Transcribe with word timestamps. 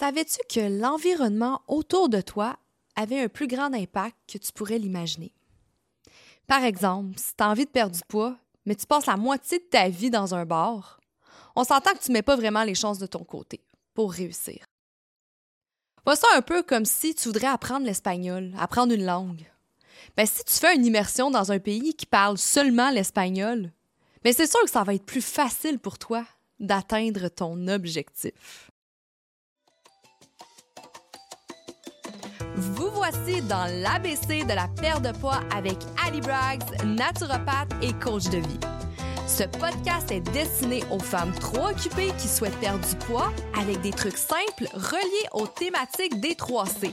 Savais-tu 0.00 0.38
que 0.48 0.80
l'environnement 0.80 1.60
autour 1.68 2.08
de 2.08 2.22
toi 2.22 2.56
avait 2.96 3.20
un 3.20 3.28
plus 3.28 3.46
grand 3.46 3.74
impact 3.74 4.16
que 4.32 4.38
tu 4.38 4.50
pourrais 4.50 4.78
l'imaginer? 4.78 5.30
Par 6.46 6.64
exemple, 6.64 7.18
si 7.18 7.36
tu 7.36 7.44
as 7.44 7.50
envie 7.50 7.66
de 7.66 7.70
perdre 7.70 7.94
du 7.94 8.00
poids, 8.08 8.38
mais 8.64 8.74
tu 8.74 8.86
passes 8.86 9.04
la 9.04 9.18
moitié 9.18 9.58
de 9.58 9.64
ta 9.64 9.90
vie 9.90 10.08
dans 10.08 10.34
un 10.34 10.46
bar, 10.46 11.00
on 11.54 11.64
s'entend 11.64 11.92
que 11.92 12.02
tu 12.02 12.12
ne 12.12 12.14
mets 12.14 12.22
pas 12.22 12.34
vraiment 12.34 12.64
les 12.64 12.74
chances 12.74 12.98
de 12.98 13.06
ton 13.06 13.24
côté 13.24 13.60
pour 13.92 14.10
réussir. 14.10 14.64
Vois 16.06 16.16
ça 16.16 16.28
un 16.34 16.40
peu 16.40 16.62
comme 16.62 16.86
si 16.86 17.14
tu 17.14 17.28
voudrais 17.28 17.48
apprendre 17.48 17.84
l'espagnol, 17.84 18.54
apprendre 18.58 18.94
une 18.94 19.04
langue. 19.04 19.52
Ben, 20.16 20.24
si 20.24 20.42
tu 20.44 20.54
fais 20.54 20.76
une 20.76 20.86
immersion 20.86 21.30
dans 21.30 21.52
un 21.52 21.58
pays 21.58 21.92
qui 21.92 22.06
parle 22.06 22.38
seulement 22.38 22.88
l'espagnol, 22.88 23.70
ben, 24.24 24.32
c'est 24.32 24.50
sûr 24.50 24.62
que 24.62 24.70
ça 24.70 24.82
va 24.82 24.94
être 24.94 25.04
plus 25.04 25.20
facile 25.20 25.78
pour 25.78 25.98
toi 25.98 26.24
d'atteindre 26.58 27.28
ton 27.28 27.68
objectif. 27.68 28.69
Vous 32.60 32.90
voici 32.92 33.40
dans 33.48 33.64
l'ABC 33.80 34.44
de 34.44 34.52
la 34.52 34.68
perte 34.68 35.00
de 35.00 35.12
poids 35.18 35.40
avec 35.56 35.78
Ali 36.06 36.20
Braggs, 36.20 36.60
naturopathe 36.84 37.72
et 37.80 37.94
coach 37.94 38.24
de 38.24 38.36
vie. 38.36 38.60
Ce 39.26 39.44
podcast 39.44 40.10
est 40.10 40.20
destiné 40.20 40.84
aux 40.90 40.98
femmes 40.98 41.32
trop 41.32 41.68
occupées 41.68 42.12
qui 42.18 42.28
souhaitent 42.28 42.60
perdre 42.60 42.86
du 42.86 42.96
poids 42.96 43.32
avec 43.58 43.80
des 43.80 43.92
trucs 43.92 44.18
simples 44.18 44.68
reliés 44.74 45.28
aux 45.32 45.46
thématiques 45.46 46.20
des 46.20 46.34
3C, 46.34 46.92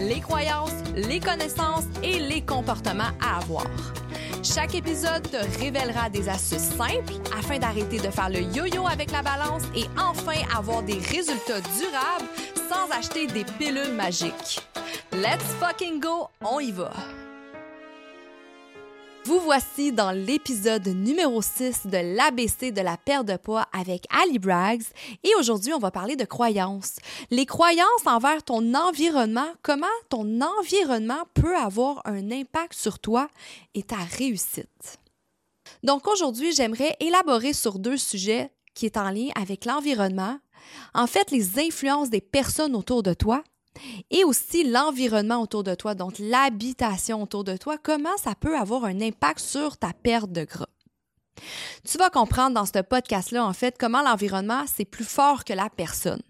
les 0.00 0.18
croyances, 0.18 0.72
les 0.96 1.20
connaissances 1.20 1.84
et 2.02 2.18
les 2.18 2.40
comportements 2.40 3.12
à 3.22 3.38
avoir. 3.38 3.66
Chaque 4.44 4.74
épisode 4.74 5.22
te 5.30 5.38
révélera 5.58 6.10
des 6.10 6.28
astuces 6.28 6.76
simples 6.76 7.14
afin 7.36 7.58
d'arrêter 7.58 7.96
de 7.96 8.10
faire 8.10 8.28
le 8.28 8.40
yo-yo 8.40 8.86
avec 8.86 9.10
la 9.10 9.22
balance 9.22 9.62
et 9.74 9.86
enfin 9.98 10.38
avoir 10.54 10.82
des 10.82 10.98
résultats 10.98 11.62
durables 11.78 12.28
sans 12.68 12.94
acheter 12.94 13.26
des 13.26 13.44
pilules 13.58 13.94
magiques. 13.94 14.60
Let's 15.12 15.42
fucking 15.58 15.98
go, 15.98 16.28
on 16.42 16.60
y 16.60 16.72
va! 16.72 16.92
Vous 19.26 19.40
voici 19.40 19.90
dans 19.90 20.10
l'épisode 20.10 20.86
numéro 20.86 21.40
6 21.40 21.86
de 21.86 22.14
l'ABC 22.14 22.72
de 22.72 22.82
la 22.82 22.98
perte 22.98 23.26
de 23.26 23.38
poids 23.38 23.66
avec 23.72 24.04
Ali 24.10 24.38
Braggs 24.38 24.84
et 25.22 25.30
aujourd'hui 25.38 25.72
on 25.72 25.78
va 25.78 25.90
parler 25.90 26.14
de 26.14 26.26
croyances. 26.26 26.96
Les 27.30 27.46
croyances 27.46 28.06
envers 28.06 28.42
ton 28.42 28.74
environnement, 28.74 29.48
comment 29.62 29.86
ton 30.10 30.42
environnement 30.42 31.24
peut 31.32 31.56
avoir 31.56 32.02
un 32.04 32.30
impact 32.30 32.74
sur 32.74 32.98
toi 32.98 33.28
et 33.72 33.82
ta 33.82 33.96
réussite. 33.96 34.98
Donc 35.82 36.06
aujourd'hui 36.06 36.52
j'aimerais 36.52 36.94
élaborer 37.00 37.54
sur 37.54 37.78
deux 37.78 37.96
sujets 37.96 38.50
qui 38.74 38.84
est 38.84 38.98
en 38.98 39.08
lien 39.08 39.28
avec 39.36 39.64
l'environnement, 39.64 40.38
en 40.92 41.06
fait 41.06 41.30
les 41.30 41.58
influences 41.58 42.10
des 42.10 42.20
personnes 42.20 42.76
autour 42.76 43.02
de 43.02 43.14
toi 43.14 43.42
et 44.10 44.24
aussi 44.24 44.68
l'environnement 44.68 45.40
autour 45.42 45.64
de 45.64 45.74
toi, 45.74 45.94
donc 45.94 46.14
l'habitation 46.18 47.22
autour 47.22 47.44
de 47.44 47.56
toi, 47.56 47.76
comment 47.82 48.16
ça 48.16 48.34
peut 48.34 48.56
avoir 48.56 48.84
un 48.84 49.00
impact 49.00 49.40
sur 49.40 49.76
ta 49.76 49.92
perte 49.92 50.32
de 50.32 50.44
gras? 50.44 50.68
Tu 51.88 51.98
vas 51.98 52.10
comprendre 52.10 52.54
dans 52.54 52.66
ce 52.66 52.80
podcast-là, 52.80 53.44
en 53.44 53.52
fait, 53.52 53.76
comment 53.78 54.02
l'environnement, 54.02 54.64
c'est 54.66 54.84
plus 54.84 55.04
fort 55.04 55.44
que 55.44 55.52
la 55.52 55.68
personne. 55.68 56.22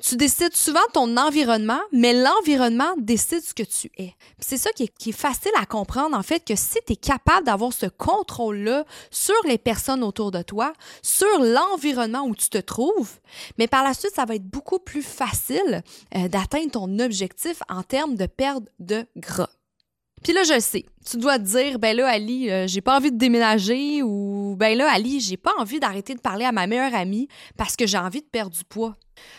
Tu 0.00 0.16
décides 0.16 0.54
souvent 0.54 0.80
ton 0.92 1.16
environnement, 1.16 1.80
mais 1.92 2.12
l'environnement 2.12 2.94
décide 2.98 3.42
ce 3.42 3.54
que 3.54 3.62
tu 3.62 3.90
es. 3.98 4.14
C'est 4.38 4.56
ça 4.56 4.70
qui 4.72 4.84
est, 4.84 5.12
facile 5.12 5.52
à 5.60 5.66
comprendre, 5.66 6.16
en 6.16 6.22
fait, 6.22 6.44
que 6.44 6.56
si 6.56 6.78
tu 6.86 6.94
es 6.94 6.96
capable 6.96 7.46
d'avoir 7.46 7.72
ce 7.72 7.86
contrôle-là 7.86 8.84
sur 9.10 9.34
les 9.46 9.58
personnes 9.58 10.02
autour 10.02 10.30
de 10.30 10.42
toi, 10.42 10.72
sur 11.02 11.38
l'environnement 11.38 12.22
où 12.22 12.34
tu 12.34 12.48
te 12.48 12.58
trouves, 12.58 13.20
mais 13.58 13.68
par 13.68 13.84
la 13.84 13.94
suite, 13.94 14.14
ça 14.14 14.24
va 14.24 14.34
être 14.34 14.46
beaucoup 14.46 14.78
plus 14.78 15.02
facile 15.02 15.82
euh, 16.16 16.28
d'atteindre 16.28 16.72
ton 16.72 16.98
objectif 16.98 17.62
en 17.68 17.82
termes 17.82 18.16
de 18.16 18.26
perte 18.26 18.64
de 18.78 19.06
gras. 19.16 19.50
Puis 20.22 20.32
là, 20.32 20.44
je 20.44 20.60
sais, 20.60 20.84
tu 21.04 21.16
dois 21.16 21.38
te 21.38 21.44
dire, 21.44 21.78
ben 21.78 21.96
là, 21.96 22.08
Ali, 22.08 22.48
euh, 22.48 22.66
j'ai 22.68 22.80
pas 22.80 22.96
envie 22.96 23.10
de 23.10 23.18
déménager 23.18 24.02
ou 24.02 24.54
ben 24.56 24.78
là, 24.78 24.88
Ali, 24.92 25.20
j'ai 25.20 25.36
pas 25.36 25.52
envie 25.58 25.80
d'arrêter 25.80 26.14
de 26.14 26.20
parler 26.20 26.44
à 26.44 26.52
ma 26.52 26.66
meilleure 26.66 26.94
amie 26.94 27.28
parce 27.56 27.74
que 27.74 27.86
j'ai 27.86 27.98
envie 27.98 28.20
de 28.20 28.26
perdre 28.26 28.56
du 28.56 28.64
poids. 28.64 28.96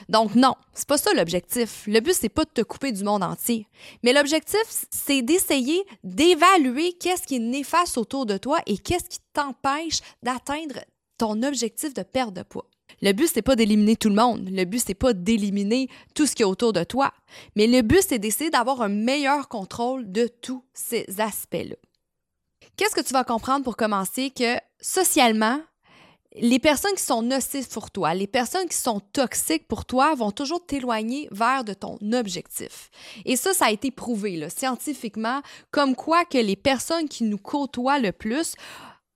Donc 0.09 0.35
non, 0.35 0.55
c'est 0.73 0.87
pas 0.87 0.97
ça 0.97 1.13
l'objectif. 1.13 1.83
Le 1.87 1.99
but 1.99 2.13
c'est 2.13 2.29
pas 2.29 2.45
de 2.45 2.49
te 2.49 2.61
couper 2.61 2.91
du 2.91 3.03
monde 3.03 3.23
entier, 3.23 3.67
mais 4.03 4.13
l'objectif 4.13 4.63
c'est 4.89 5.21
d'essayer 5.21 5.83
d'évaluer 6.03 6.93
qu'est-ce 6.93 7.27
qui 7.27 7.35
est 7.35 7.39
néfaste 7.39 7.97
autour 7.97 8.25
de 8.25 8.37
toi 8.37 8.59
et 8.65 8.77
qu'est-ce 8.77 9.09
qui 9.09 9.19
t'empêche 9.33 9.99
d'atteindre 10.21 10.79
ton 11.17 11.41
objectif 11.43 11.93
de 11.93 12.03
perte 12.03 12.33
de 12.33 12.43
poids. 12.43 12.69
Le 13.01 13.11
but 13.11 13.29
c'est 13.33 13.41
pas 13.41 13.55
d'éliminer 13.55 13.95
tout 13.95 14.09
le 14.09 14.15
monde, 14.15 14.49
le 14.49 14.65
but 14.65 14.83
c'est 14.85 14.93
pas 14.93 15.13
d'éliminer 15.13 15.89
tout 16.13 16.25
ce 16.25 16.35
qui 16.35 16.43
est 16.43 16.45
autour 16.45 16.73
de 16.73 16.83
toi, 16.83 17.11
mais 17.55 17.67
le 17.67 17.81
but 17.81 18.03
c'est 18.07 18.19
d'essayer 18.19 18.49
d'avoir 18.49 18.81
un 18.81 18.89
meilleur 18.89 19.47
contrôle 19.47 20.11
de 20.11 20.27
tous 20.41 20.63
ces 20.73 21.05
aspects-là. 21.19 21.75
Qu'est-ce 22.75 22.95
que 22.95 23.01
tu 23.01 23.13
vas 23.13 23.23
comprendre 23.23 23.63
pour 23.63 23.77
commencer 23.77 24.31
que 24.31 24.55
socialement, 24.81 25.59
les 26.35 26.59
personnes 26.59 26.95
qui 26.95 27.03
sont 27.03 27.21
nocives 27.21 27.69
pour 27.69 27.91
toi, 27.91 28.13
les 28.13 28.27
personnes 28.27 28.67
qui 28.67 28.77
sont 28.77 28.99
toxiques 28.99 29.67
pour 29.67 29.85
toi 29.85 30.15
vont 30.15 30.31
toujours 30.31 30.65
t'éloigner 30.65 31.27
vers 31.31 31.63
de 31.63 31.73
ton 31.73 31.97
objectif. 32.13 32.89
Et 33.25 33.35
ça, 33.35 33.53
ça 33.53 33.65
a 33.65 33.71
été 33.71 33.91
prouvé 33.91 34.35
là, 34.37 34.49
scientifiquement, 34.49 35.41
comme 35.71 35.95
quoi 35.95 36.25
que 36.25 36.37
les 36.37 36.55
personnes 36.55 37.07
qui 37.07 37.23
nous 37.23 37.37
côtoient 37.37 37.99
le 37.99 38.11
plus 38.11 38.55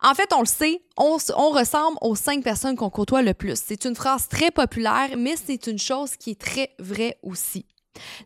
en 0.03 0.13
fait, 0.13 0.31
on 0.31 0.41
le 0.41 0.45
sait, 0.45 0.83
on, 0.95 1.17
on 1.35 1.50
ressemble 1.50 1.97
aux 2.01 2.16
cinq 2.16 2.44
personnes 2.44 2.75
qu'on 2.75 2.91
côtoie 2.91 3.23
le 3.23 3.34
plus. 3.34 3.55
C'est 3.55 3.84
une 3.84 3.95
phrase 3.95 4.28
très 4.28 4.51
populaire, 4.51 5.09
mais 5.17 5.35
c'est 5.35 5.66
une 5.66 5.79
chose 5.79 6.16
qui 6.17 6.31
est 6.31 6.39
très 6.39 6.75
vraie 6.78 7.17
aussi. 7.23 7.66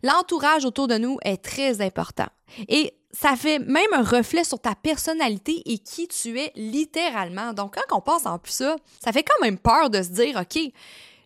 L'entourage 0.04 0.66
autour 0.66 0.88
de 0.88 0.98
nous 0.98 1.18
est 1.24 1.42
très 1.42 1.80
important. 1.80 2.28
Et 2.68 2.94
ça 3.14 3.36
fait 3.36 3.60
même 3.60 3.94
un 3.94 4.04
reflet 4.04 4.44
sur 4.44 4.60
ta 4.60 4.76
personnalité 4.76 5.62
et 5.66 5.78
qui 5.78 6.08
tu 6.08 6.40
es 6.40 6.52
littéralement. 6.56 7.54
Donc, 7.54 7.76
quand 7.76 7.98
on 7.98 8.02
pense 8.02 8.26
en 8.26 8.40
plus 8.40 8.54
ça, 8.54 8.76
ça 9.04 9.12
fait 9.12 9.24
quand 9.24 9.44
même 9.44 9.58
peur 9.58 9.90
de 9.90 10.02
se 10.02 10.10
dire, 10.10 10.38
OK, 10.40 10.62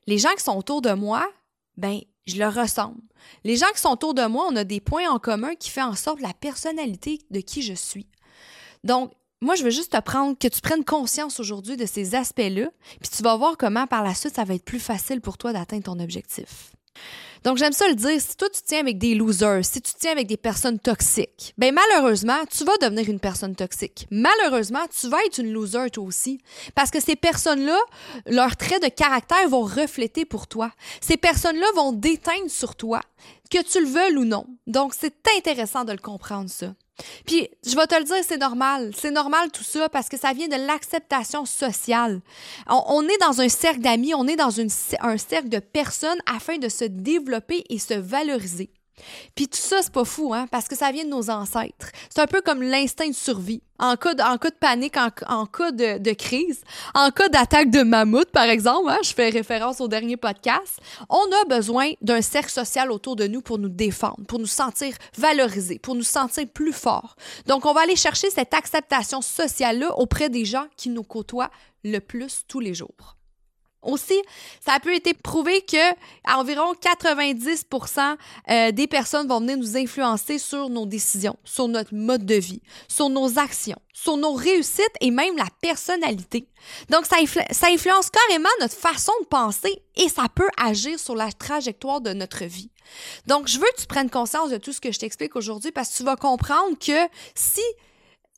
les 0.07 0.17
gens 0.17 0.33
qui 0.35 0.43
sont 0.43 0.57
autour 0.57 0.81
de 0.81 0.93
moi, 0.93 1.27
ben, 1.77 1.99
je 2.25 2.37
leur 2.37 2.53
ressemble. 2.53 3.01
Les 3.43 3.55
gens 3.55 3.71
qui 3.73 3.81
sont 3.81 3.91
autour 3.91 4.13
de 4.13 4.25
moi, 4.25 4.47
on 4.49 4.55
a 4.55 4.63
des 4.63 4.79
points 4.79 5.09
en 5.09 5.19
commun 5.19 5.55
qui 5.55 5.69
font 5.69 5.83
en 5.83 5.95
sorte 5.95 6.21
la 6.21 6.33
personnalité 6.33 7.19
de 7.31 7.39
qui 7.39 7.61
je 7.61 7.73
suis. 7.73 8.07
Donc, 8.83 9.11
moi, 9.41 9.55
je 9.55 9.63
veux 9.63 9.69
juste 9.69 9.91
te 9.91 10.01
prendre, 10.01 10.37
que 10.37 10.47
tu 10.47 10.61
prennes 10.61 10.83
conscience 10.83 11.39
aujourd'hui 11.39 11.77
de 11.77 11.85
ces 11.85 12.15
aspects-là, 12.15 12.69
puis 12.99 13.09
tu 13.09 13.21
vas 13.21 13.35
voir 13.35 13.57
comment 13.57 13.85
par 13.85 14.03
la 14.03 14.13
suite, 14.13 14.35
ça 14.35 14.43
va 14.43 14.55
être 14.55 14.65
plus 14.65 14.79
facile 14.79 15.21
pour 15.21 15.37
toi 15.37 15.53
d'atteindre 15.53 15.83
ton 15.83 15.99
objectif. 15.99 16.74
Donc, 17.43 17.57
j'aime 17.57 17.73
ça 17.73 17.87
le 17.87 17.93
dire, 17.93 18.19
si 18.19 18.35
toi, 18.35 18.49
tu 18.49 18.61
tiens 18.65 18.79
avec 18.79 18.97
des 18.97 19.13
losers, 19.13 19.63
si 19.63 19.79
tu 19.79 19.93
tiens 19.99 20.11
avec 20.11 20.25
des 20.25 20.37
personnes 20.37 20.79
toxiques, 20.79 21.53
ben 21.59 21.75
malheureusement, 21.75 22.39
tu 22.49 22.63
vas 22.63 22.75
devenir 22.81 23.07
une 23.07 23.19
personne 23.19 23.55
toxique. 23.55 24.07
Malheureusement, 24.09 24.83
tu 24.99 25.07
vas 25.09 25.23
être 25.25 25.37
une 25.37 25.53
loser 25.53 25.91
toi 25.91 26.03
aussi. 26.05 26.39
Parce 26.73 26.89
que 26.89 26.99
ces 26.99 27.15
personnes-là, 27.15 27.77
leurs 28.25 28.55
traits 28.57 28.81
de 28.81 28.89
caractère 28.89 29.47
vont 29.47 29.61
refléter 29.61 30.25
pour 30.25 30.47
toi. 30.47 30.71
Ces 31.01 31.17
personnes-là 31.17 31.67
vont 31.75 31.91
déteindre 31.91 32.49
sur 32.49 32.75
toi, 32.75 33.01
que 33.51 33.61
tu 33.61 33.79
le 33.79 33.87
veuilles 33.87 34.17
ou 34.17 34.25
non. 34.25 34.47
Donc, 34.65 34.95
c'est 34.99 35.13
intéressant 35.37 35.83
de 35.83 35.91
le 35.91 35.99
comprendre, 35.99 36.49
ça. 36.49 36.73
Puis, 37.25 37.49
je 37.65 37.75
vais 37.75 37.87
te 37.87 37.95
le 37.95 38.03
dire, 38.03 38.23
c'est 38.23 38.37
normal. 38.37 38.91
C'est 38.97 39.11
normal 39.11 39.51
tout 39.51 39.63
ça 39.63 39.89
parce 39.89 40.09
que 40.09 40.17
ça 40.17 40.33
vient 40.33 40.47
de 40.47 40.55
l'acceptation 40.55 41.45
sociale. 41.45 42.21
On, 42.67 43.03
est 43.03 43.17
dans 43.21 43.41
un 43.41 43.49
cercle 43.49 43.81
d'amis, 43.81 44.13
on 44.13 44.27
est 44.27 44.35
dans 44.35 44.59
un 44.59 45.17
cercle 45.17 45.49
de 45.49 45.59
personnes 45.59 46.19
afin 46.25 46.57
de 46.57 46.69
se 46.69 46.85
développer 46.85 47.63
et 47.69 47.79
se 47.79 47.93
valoriser. 47.93 48.71
Puis 49.35 49.47
tout 49.47 49.57
ça, 49.57 49.81
c'est 49.81 49.91
pas 49.91 50.05
fou, 50.05 50.33
hein, 50.33 50.47
parce 50.51 50.67
que 50.67 50.75
ça 50.75 50.91
vient 50.91 51.03
de 51.03 51.09
nos 51.09 51.29
ancêtres. 51.29 51.91
C'est 52.09 52.21
un 52.21 52.27
peu 52.27 52.41
comme 52.41 52.61
l'instinct 52.61 53.09
de 53.09 53.13
survie. 53.13 53.61
En 53.77 53.97
cas 53.97 54.13
de, 54.13 54.49
panique, 54.57 54.95
en, 54.97 55.45
cas 55.45 55.71
de, 55.71 56.13
crise, 56.13 56.63
en 56.93 57.11
cas 57.11 57.27
d'attaque 57.27 57.69
de 57.69 57.83
mammouth, 57.83 58.31
par 58.31 58.45
exemple, 58.45 58.89
hein, 58.89 58.99
je 59.03 59.13
fais 59.13 59.29
référence 59.29 59.81
au 59.81 59.87
dernier 59.87 60.17
podcast, 60.17 60.79
on 61.09 61.25
a 61.41 61.45
besoin 61.49 61.91
d'un 62.01 62.21
cercle 62.21 62.51
social 62.51 62.91
autour 62.91 63.15
de 63.15 63.27
nous 63.27 63.41
pour 63.41 63.57
nous 63.57 63.69
défendre, 63.69 64.23
pour 64.27 64.39
nous 64.39 64.45
sentir 64.45 64.95
valorisés, 65.17 65.79
pour 65.79 65.95
nous 65.95 66.03
sentir 66.03 66.47
plus 66.47 66.73
forts. 66.73 67.15
Donc, 67.47 67.65
on 67.65 67.73
va 67.73 67.81
aller 67.81 67.95
chercher 67.95 68.29
cette 68.29 68.53
acceptation 68.53 69.21
sociale-là 69.21 69.97
auprès 69.97 70.29
des 70.29 70.45
gens 70.45 70.67
qui 70.77 70.89
nous 70.89 71.03
côtoient 71.03 71.51
le 71.83 71.99
plus 71.99 72.45
tous 72.47 72.59
les 72.59 72.73
jours. 72.73 73.17
Aussi, 73.85 74.19
ça 74.65 74.73
a 74.73 74.79
pu 74.79 74.95
être 74.95 75.13
prouvé 75.21 75.61
que 75.61 75.93
environ 76.27 76.73
90 76.73 77.65
euh, 78.49 78.71
des 78.71 78.87
personnes 78.87 79.27
vont 79.27 79.39
venir 79.39 79.57
nous 79.57 79.77
influencer 79.77 80.37
sur 80.39 80.69
nos 80.69 80.85
décisions, 80.85 81.37
sur 81.43 81.67
notre 81.67 81.93
mode 81.93 82.25
de 82.25 82.35
vie, 82.35 82.61
sur 82.87 83.09
nos 83.09 83.37
actions, 83.39 83.79
sur 83.93 84.17
nos 84.17 84.33
réussites 84.33 84.95
et 85.01 85.11
même 85.11 85.37
la 85.37 85.47
personnalité. 85.61 86.47
Donc, 86.89 87.05
ça, 87.05 87.17
ça 87.51 87.67
influence 87.67 88.09
carrément 88.09 88.49
notre 88.59 88.75
façon 88.75 89.13
de 89.21 89.27
penser 89.27 89.83
et 89.95 90.09
ça 90.09 90.23
peut 90.33 90.49
agir 90.57 90.99
sur 90.99 91.15
la 91.15 91.31
trajectoire 91.31 92.01
de 92.01 92.13
notre 92.13 92.45
vie. 92.45 92.71
Donc, 93.27 93.47
je 93.47 93.59
veux 93.59 93.67
que 93.75 93.81
tu 93.81 93.87
prennes 93.87 94.09
conscience 94.09 94.49
de 94.49 94.57
tout 94.57 94.73
ce 94.73 94.81
que 94.81 94.91
je 94.91 94.99
t'explique 94.99 95.35
aujourd'hui 95.35 95.71
parce 95.71 95.89
que 95.89 95.97
tu 95.97 96.03
vas 96.03 96.15
comprendre 96.15 96.77
que 96.79 97.07
si 97.33 97.61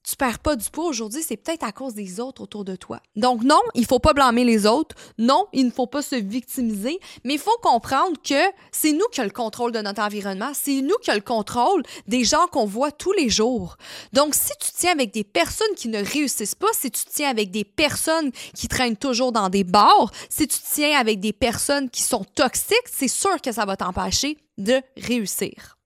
tu 0.07 0.15
perds 0.15 0.39
pas 0.39 0.55
du 0.55 0.69
poids 0.69 0.85
aujourd'hui, 0.85 1.21
c'est 1.21 1.35
peut-être 1.35 1.63
à 1.63 1.73
cause 1.73 1.93
des 1.93 2.21
autres 2.21 2.41
autour 2.41 2.63
de 2.63 2.77
toi. 2.77 3.01
Donc 3.17 3.43
non, 3.43 3.59
il 3.75 3.85
faut 3.85 3.99
pas 3.99 4.13
blâmer 4.13 4.45
les 4.45 4.65
autres. 4.65 4.95
Non, 5.17 5.47
il 5.51 5.65
ne 5.65 5.71
faut 5.71 5.85
pas 5.85 6.01
se 6.01 6.15
victimiser, 6.15 6.99
mais 7.25 7.33
il 7.33 7.39
faut 7.39 7.57
comprendre 7.61 8.15
que 8.23 8.41
c'est 8.71 8.93
nous 8.93 9.05
qui 9.11 9.19
avons 9.19 9.27
le 9.27 9.33
contrôle 9.33 9.71
de 9.73 9.79
notre 9.79 10.01
environnement, 10.01 10.51
c'est 10.53 10.81
nous 10.81 10.95
qui 11.01 11.09
avons 11.11 11.17
le 11.17 11.23
contrôle 11.23 11.83
des 12.07 12.23
gens 12.23 12.47
qu'on 12.47 12.65
voit 12.65 12.91
tous 12.91 13.11
les 13.11 13.27
jours. 13.29 13.75
Donc 14.13 14.33
si 14.33 14.51
tu 14.61 14.69
tiens 14.73 14.93
avec 14.93 15.11
des 15.11 15.25
personnes 15.25 15.75
qui 15.75 15.89
ne 15.89 16.01
réussissent 16.01 16.55
pas, 16.55 16.67
si 16.71 16.89
tu 16.89 17.03
tiens 17.03 17.29
avec 17.29 17.51
des 17.51 17.65
personnes 17.65 18.31
qui 18.55 18.69
traînent 18.69 18.95
toujours 18.95 19.33
dans 19.33 19.49
des 19.49 19.65
bars, 19.65 20.11
si 20.29 20.47
tu 20.47 20.57
tiens 20.73 20.97
avec 20.97 21.19
des 21.19 21.33
personnes 21.33 21.89
qui 21.89 22.01
sont 22.01 22.23
toxiques, 22.23 22.77
c'est 22.85 23.09
sûr 23.09 23.41
que 23.41 23.51
ça 23.51 23.65
va 23.65 23.75
t'empêcher 23.75 24.37
de 24.57 24.81
réussir. 24.95 25.76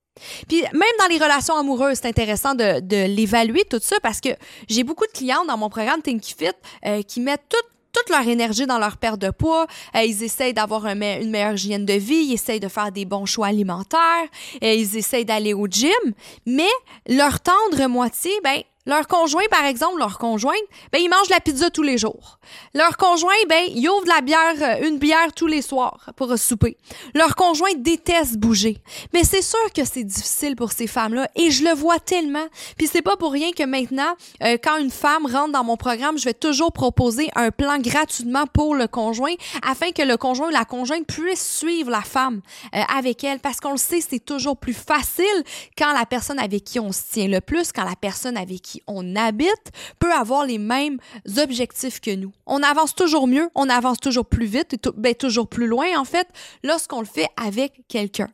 Puis 0.48 0.62
même 0.62 0.96
dans 1.00 1.08
les 1.08 1.18
relations 1.18 1.56
amoureuses, 1.56 2.00
c'est 2.02 2.08
intéressant 2.08 2.56
de, 2.56 2.82
l'évaluer 3.06 3.64
tout 3.70 3.80
ça 3.82 3.98
parce 4.02 4.20
que 4.22 4.30
j'ai 4.70 4.84
beaucoup 4.84 5.06
de 5.06 5.12
clients 5.12 5.46
dans 5.46 5.58
mon 5.58 5.70
programme 5.70 6.02
Think 6.02 6.24
Fit 6.24 6.52
euh, 6.86 7.02
qui 7.02 7.20
mettent 7.20 7.46
toute 7.50 7.68
toute 7.94 8.10
leur 8.10 8.26
énergie 8.26 8.66
dans 8.66 8.80
leur 8.80 8.96
perte 8.96 9.20
de 9.20 9.32
poids. 9.32 9.68
Euh, 9.96 10.04
ils 10.04 10.24
essayent 10.24 10.54
d'avoir 10.54 10.86
une 10.86 11.30
meilleure 11.30 11.54
hygiène 11.54 11.86
de 11.86 11.94
vie, 11.94 12.24
ils 12.28 12.34
essayent 12.34 12.60
de 12.60 12.68
faire 12.68 12.92
des 12.92 13.06
bons 13.06 13.26
choix 13.26 13.48
alimentaires, 13.48 14.00
euh, 14.64 14.74
ils 14.74 14.96
essayent 14.98 15.26
d'aller 15.26 15.54
au 15.54 15.68
gym, 15.68 15.92
mais 16.46 16.70
leur 17.08 17.40
tendre 17.40 17.88
moitié, 17.88 18.32
ben 18.44 18.62
leur 18.86 19.08
conjoint, 19.08 19.44
par 19.52 19.66
exemple, 19.66 20.00
leur 20.00 20.18
conjointe, 20.18 20.56
ben, 20.92 21.00
ils 21.00 21.10
mangent 21.10 21.30
la 21.30 21.40
pizza 21.40 21.70
tous 21.70 21.84
les 21.84 21.98
jours. 21.98 22.40
Leur 22.74 22.98
conjoint, 22.98 23.32
ben, 23.48 23.64
il 23.68 23.88
ouvre 23.88 24.08
la 24.08 24.22
bière, 24.22 24.56
euh, 24.62 24.88
une 24.88 24.98
bière 24.98 25.34
tous 25.36 25.46
les 25.46 25.62
soirs 25.62 26.10
pour 26.16 26.36
souper. 26.38 26.78
Leur 27.14 27.36
conjoint 27.36 27.70
déteste 27.78 28.38
bouger. 28.38 28.78
Mais 29.14 29.24
c'est 29.24 29.44
sûr 29.44 29.72
que 29.76 29.86
c'est 29.86 30.04
difficile 30.04 30.56
pour 30.56 30.72
ces 30.72 30.88
femmes-là 30.88 31.30
et 31.36 31.52
je 31.52 31.64
le 31.64 31.72
vois 31.72 32.00
tellement. 32.00 32.46
Puis 32.78 32.88
c'est 32.88 33.02
pas 33.04 33.18
pour 33.18 33.32
rien 33.32 33.52
que 33.52 33.64
maintenant, 33.64 34.16
euh, 34.44 34.58
quand 34.62 34.78
une 34.78 34.90
femme 34.90 35.26
rentre 35.26 35.52
dans 35.52 35.64
mon 35.64 35.78
programme, 35.78 36.18
je 36.18 36.26
vais 36.26 36.34
toujours 36.34 36.72
proposer 36.72 37.30
un 37.36 37.52
plan 37.52 37.78
gratuitement 37.78 38.46
pour 38.48 38.74
le 38.74 38.88
conjoint 38.88 39.34
afin 39.64 39.92
que 39.92 40.02
le 40.02 40.18
conjoint 40.18 40.48
ou 40.48 40.52
la 40.52 40.66
conjointe 40.66 41.06
puisse 41.06 41.58
suivre 41.58 41.92
la 41.92 42.02
femme 42.02 42.42
euh, 42.76 42.82
avec 42.94 43.24
elle 43.24 43.40
parce 43.40 43.60
qu'on 43.60 43.72
le 43.72 43.78
sait, 43.78 44.02
c'est 44.02 44.24
toujours 44.24 44.58
plus 44.58 44.74
facile 44.74 45.26
quand 45.78 45.94
la 45.94 46.06
personne 46.06 46.40
avec 46.40 46.64
qui 46.64 46.80
on 46.80 46.92
se 46.92 47.02
tient 47.12 47.28
le 47.28 47.42
plus, 47.42 47.72
quand 47.72 47.86
la 47.86 47.96
personne 47.96 48.38
avec 48.38 48.62
qui 48.62 48.81
on 48.88 49.16
habite 49.16 49.72
peut 50.00 50.12
avoir 50.12 50.46
les 50.46 50.58
mêmes 50.58 50.98
objectifs 51.38 52.00
que 52.00 52.16
nous. 52.16 52.32
On 52.46 52.64
avance 52.64 52.96
toujours 52.96 53.28
mieux, 53.28 53.50
on 53.56 53.70
avance 53.70 54.00
toujours 54.00 54.26
plus 54.26 54.46
vite, 54.46 54.76
ben, 54.98 55.16
toujours 55.16 55.48
plus 55.48 55.68
loin 55.68 55.98
en 55.98 56.06
fait, 56.06 56.28
lorsqu'on 56.64 57.00
le 57.00 57.06
fait 57.06 57.28
avec 57.38 57.82
quelqu'un 57.88 58.30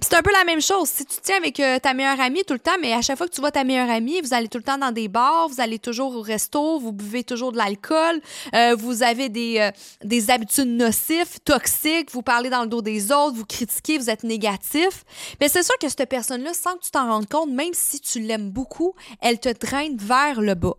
c'est 0.00 0.14
un 0.14 0.22
peu 0.22 0.32
la 0.32 0.44
même 0.44 0.60
chose. 0.60 0.88
Si 0.88 1.04
tu 1.04 1.16
tiens 1.22 1.36
avec 1.36 1.58
euh, 1.60 1.78
ta 1.78 1.94
meilleure 1.94 2.20
amie 2.20 2.44
tout 2.44 2.54
le 2.54 2.60
temps, 2.60 2.76
mais 2.80 2.92
à 2.92 3.02
chaque 3.02 3.18
fois 3.18 3.26
que 3.26 3.32
tu 3.32 3.40
vois 3.40 3.50
ta 3.50 3.64
meilleure 3.64 3.90
amie, 3.90 4.20
vous 4.20 4.34
allez 4.34 4.48
tout 4.48 4.58
le 4.58 4.64
temps 4.64 4.78
dans 4.78 4.92
des 4.92 5.08
bars, 5.08 5.48
vous 5.48 5.60
allez 5.60 5.78
toujours 5.78 6.16
au 6.16 6.22
resto, 6.22 6.78
vous 6.78 6.92
buvez 6.92 7.24
toujours 7.24 7.52
de 7.52 7.56
l'alcool, 7.56 8.20
euh, 8.54 8.74
vous 8.74 9.02
avez 9.02 9.28
des, 9.28 9.58
euh, 9.58 9.70
des 10.04 10.30
habitudes 10.30 10.68
nocives, 10.68 11.40
toxiques, 11.44 12.10
vous 12.12 12.22
parlez 12.22 12.50
dans 12.50 12.62
le 12.62 12.68
dos 12.68 12.82
des 12.82 13.12
autres, 13.12 13.34
vous 13.34 13.46
critiquez, 13.46 13.98
vous 13.98 14.10
êtes 14.10 14.24
négatif. 14.24 15.04
Mais 15.40 15.48
c'est 15.48 15.62
sûr 15.62 15.76
que 15.78 15.88
cette 15.88 16.08
personne-là, 16.08 16.54
sans 16.54 16.74
que 16.76 16.82
tu 16.82 16.90
t'en 16.90 17.08
rendes 17.08 17.28
compte, 17.28 17.50
même 17.50 17.72
si 17.72 18.00
tu 18.00 18.20
l'aimes 18.20 18.50
beaucoup, 18.50 18.94
elle 19.20 19.40
te 19.40 19.48
traîne 19.48 19.96
vers 19.96 20.40
le 20.40 20.54
bas. 20.54 20.76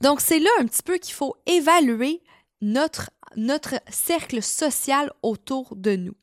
Donc 0.00 0.20
c'est 0.20 0.38
là 0.38 0.50
un 0.60 0.66
petit 0.66 0.82
peu 0.82 0.98
qu'il 0.98 1.14
faut 1.14 1.36
évaluer 1.46 2.22
notre, 2.62 3.10
notre 3.36 3.74
cercle 3.90 4.42
social 4.42 5.12
autour 5.22 5.74
de 5.76 5.96
nous. 5.96 6.14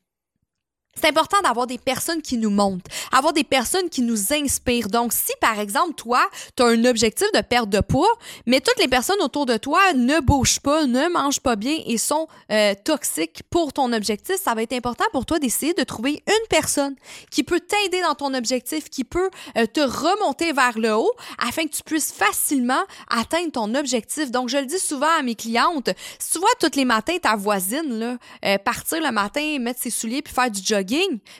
C'est 1.00 1.08
important 1.08 1.36
d'avoir 1.44 1.66
des 1.66 1.78
personnes 1.78 2.22
qui 2.22 2.36
nous 2.36 2.50
montent, 2.50 2.86
avoir 3.12 3.32
des 3.32 3.44
personnes 3.44 3.88
qui 3.88 4.02
nous 4.02 4.32
inspirent. 4.32 4.88
Donc, 4.88 5.12
si 5.12 5.32
par 5.40 5.60
exemple, 5.60 5.94
toi, 5.94 6.20
tu 6.56 6.62
as 6.62 6.66
un 6.66 6.84
objectif 6.84 7.28
de 7.32 7.40
perte 7.40 7.68
de 7.68 7.80
poids, 7.80 8.12
mais 8.46 8.60
toutes 8.60 8.78
les 8.78 8.88
personnes 8.88 9.20
autour 9.22 9.46
de 9.46 9.56
toi 9.56 9.80
ne 9.94 10.20
bougent 10.20 10.60
pas, 10.60 10.86
ne 10.86 11.08
mangent 11.08 11.40
pas 11.40 11.56
bien 11.56 11.76
et 11.86 11.98
sont 11.98 12.26
euh, 12.50 12.74
toxiques 12.84 13.42
pour 13.50 13.72
ton 13.72 13.92
objectif, 13.92 14.36
ça 14.42 14.54
va 14.54 14.62
être 14.62 14.72
important 14.72 15.04
pour 15.12 15.24
toi 15.24 15.38
d'essayer 15.38 15.74
de 15.74 15.84
trouver 15.84 16.22
une 16.26 16.46
personne 16.48 16.96
qui 17.30 17.44
peut 17.44 17.60
t'aider 17.60 18.00
dans 18.02 18.14
ton 18.14 18.34
objectif, 18.34 18.90
qui 18.90 19.04
peut 19.04 19.30
euh, 19.56 19.66
te 19.66 19.80
remonter 19.80 20.52
vers 20.52 20.78
le 20.78 20.94
haut 20.94 21.12
afin 21.38 21.64
que 21.64 21.74
tu 21.74 21.82
puisses 21.84 22.12
facilement 22.12 22.82
atteindre 23.08 23.52
ton 23.52 23.74
objectif. 23.74 24.30
Donc, 24.30 24.48
je 24.48 24.58
le 24.58 24.66
dis 24.66 24.78
souvent 24.78 25.18
à 25.18 25.22
mes 25.22 25.34
clientes, 25.34 25.90
si 26.18 26.32
tu 26.32 26.38
vois 26.38 26.48
tous 26.60 26.76
les 26.76 26.84
matins 26.84 27.18
ta 27.18 27.36
voisine 27.36 28.18
euh, 28.44 28.58
partir 28.58 29.00
le 29.00 29.12
matin, 29.12 29.58
mettre 29.60 29.80
ses 29.80 29.90
souliers 29.90 30.22
puis 30.22 30.34
faire 30.34 30.50
du 30.50 30.60
jogging, 30.64 30.87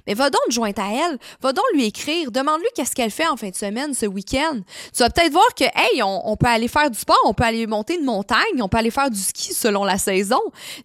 mais 0.06 0.14
va 0.14 0.30
donc 0.30 0.40
te 0.48 0.54
joindre 0.54 0.82
à 0.82 0.92
elle, 0.92 1.18
va 1.40 1.52
donc 1.52 1.64
lui 1.72 1.84
écrire, 1.84 2.30
demande-lui 2.30 2.68
qu'est-ce 2.74 2.94
qu'elle 2.94 3.10
fait 3.10 3.26
en 3.26 3.36
fin 3.36 3.50
de 3.50 3.54
semaine, 3.54 3.94
ce 3.94 4.06
week-end. 4.06 4.60
Tu 4.94 5.02
vas 5.02 5.10
peut-être 5.10 5.32
voir 5.32 5.54
que, 5.54 5.64
hey, 5.64 6.02
on, 6.02 6.36
peut 6.36 6.46
aller 6.46 6.68
faire 6.68 6.90
du 6.90 6.98
sport, 6.98 7.18
on 7.24 7.34
peut 7.34 7.44
aller 7.44 7.66
monter 7.66 7.96
une 7.96 8.04
montagne, 8.04 8.60
on 8.60 8.68
peut 8.68 8.78
aller 8.78 8.90
faire 8.90 9.10
du 9.10 9.20
ski 9.20 9.52
selon 9.52 9.84
la 9.84 9.98
saison. 9.98 10.40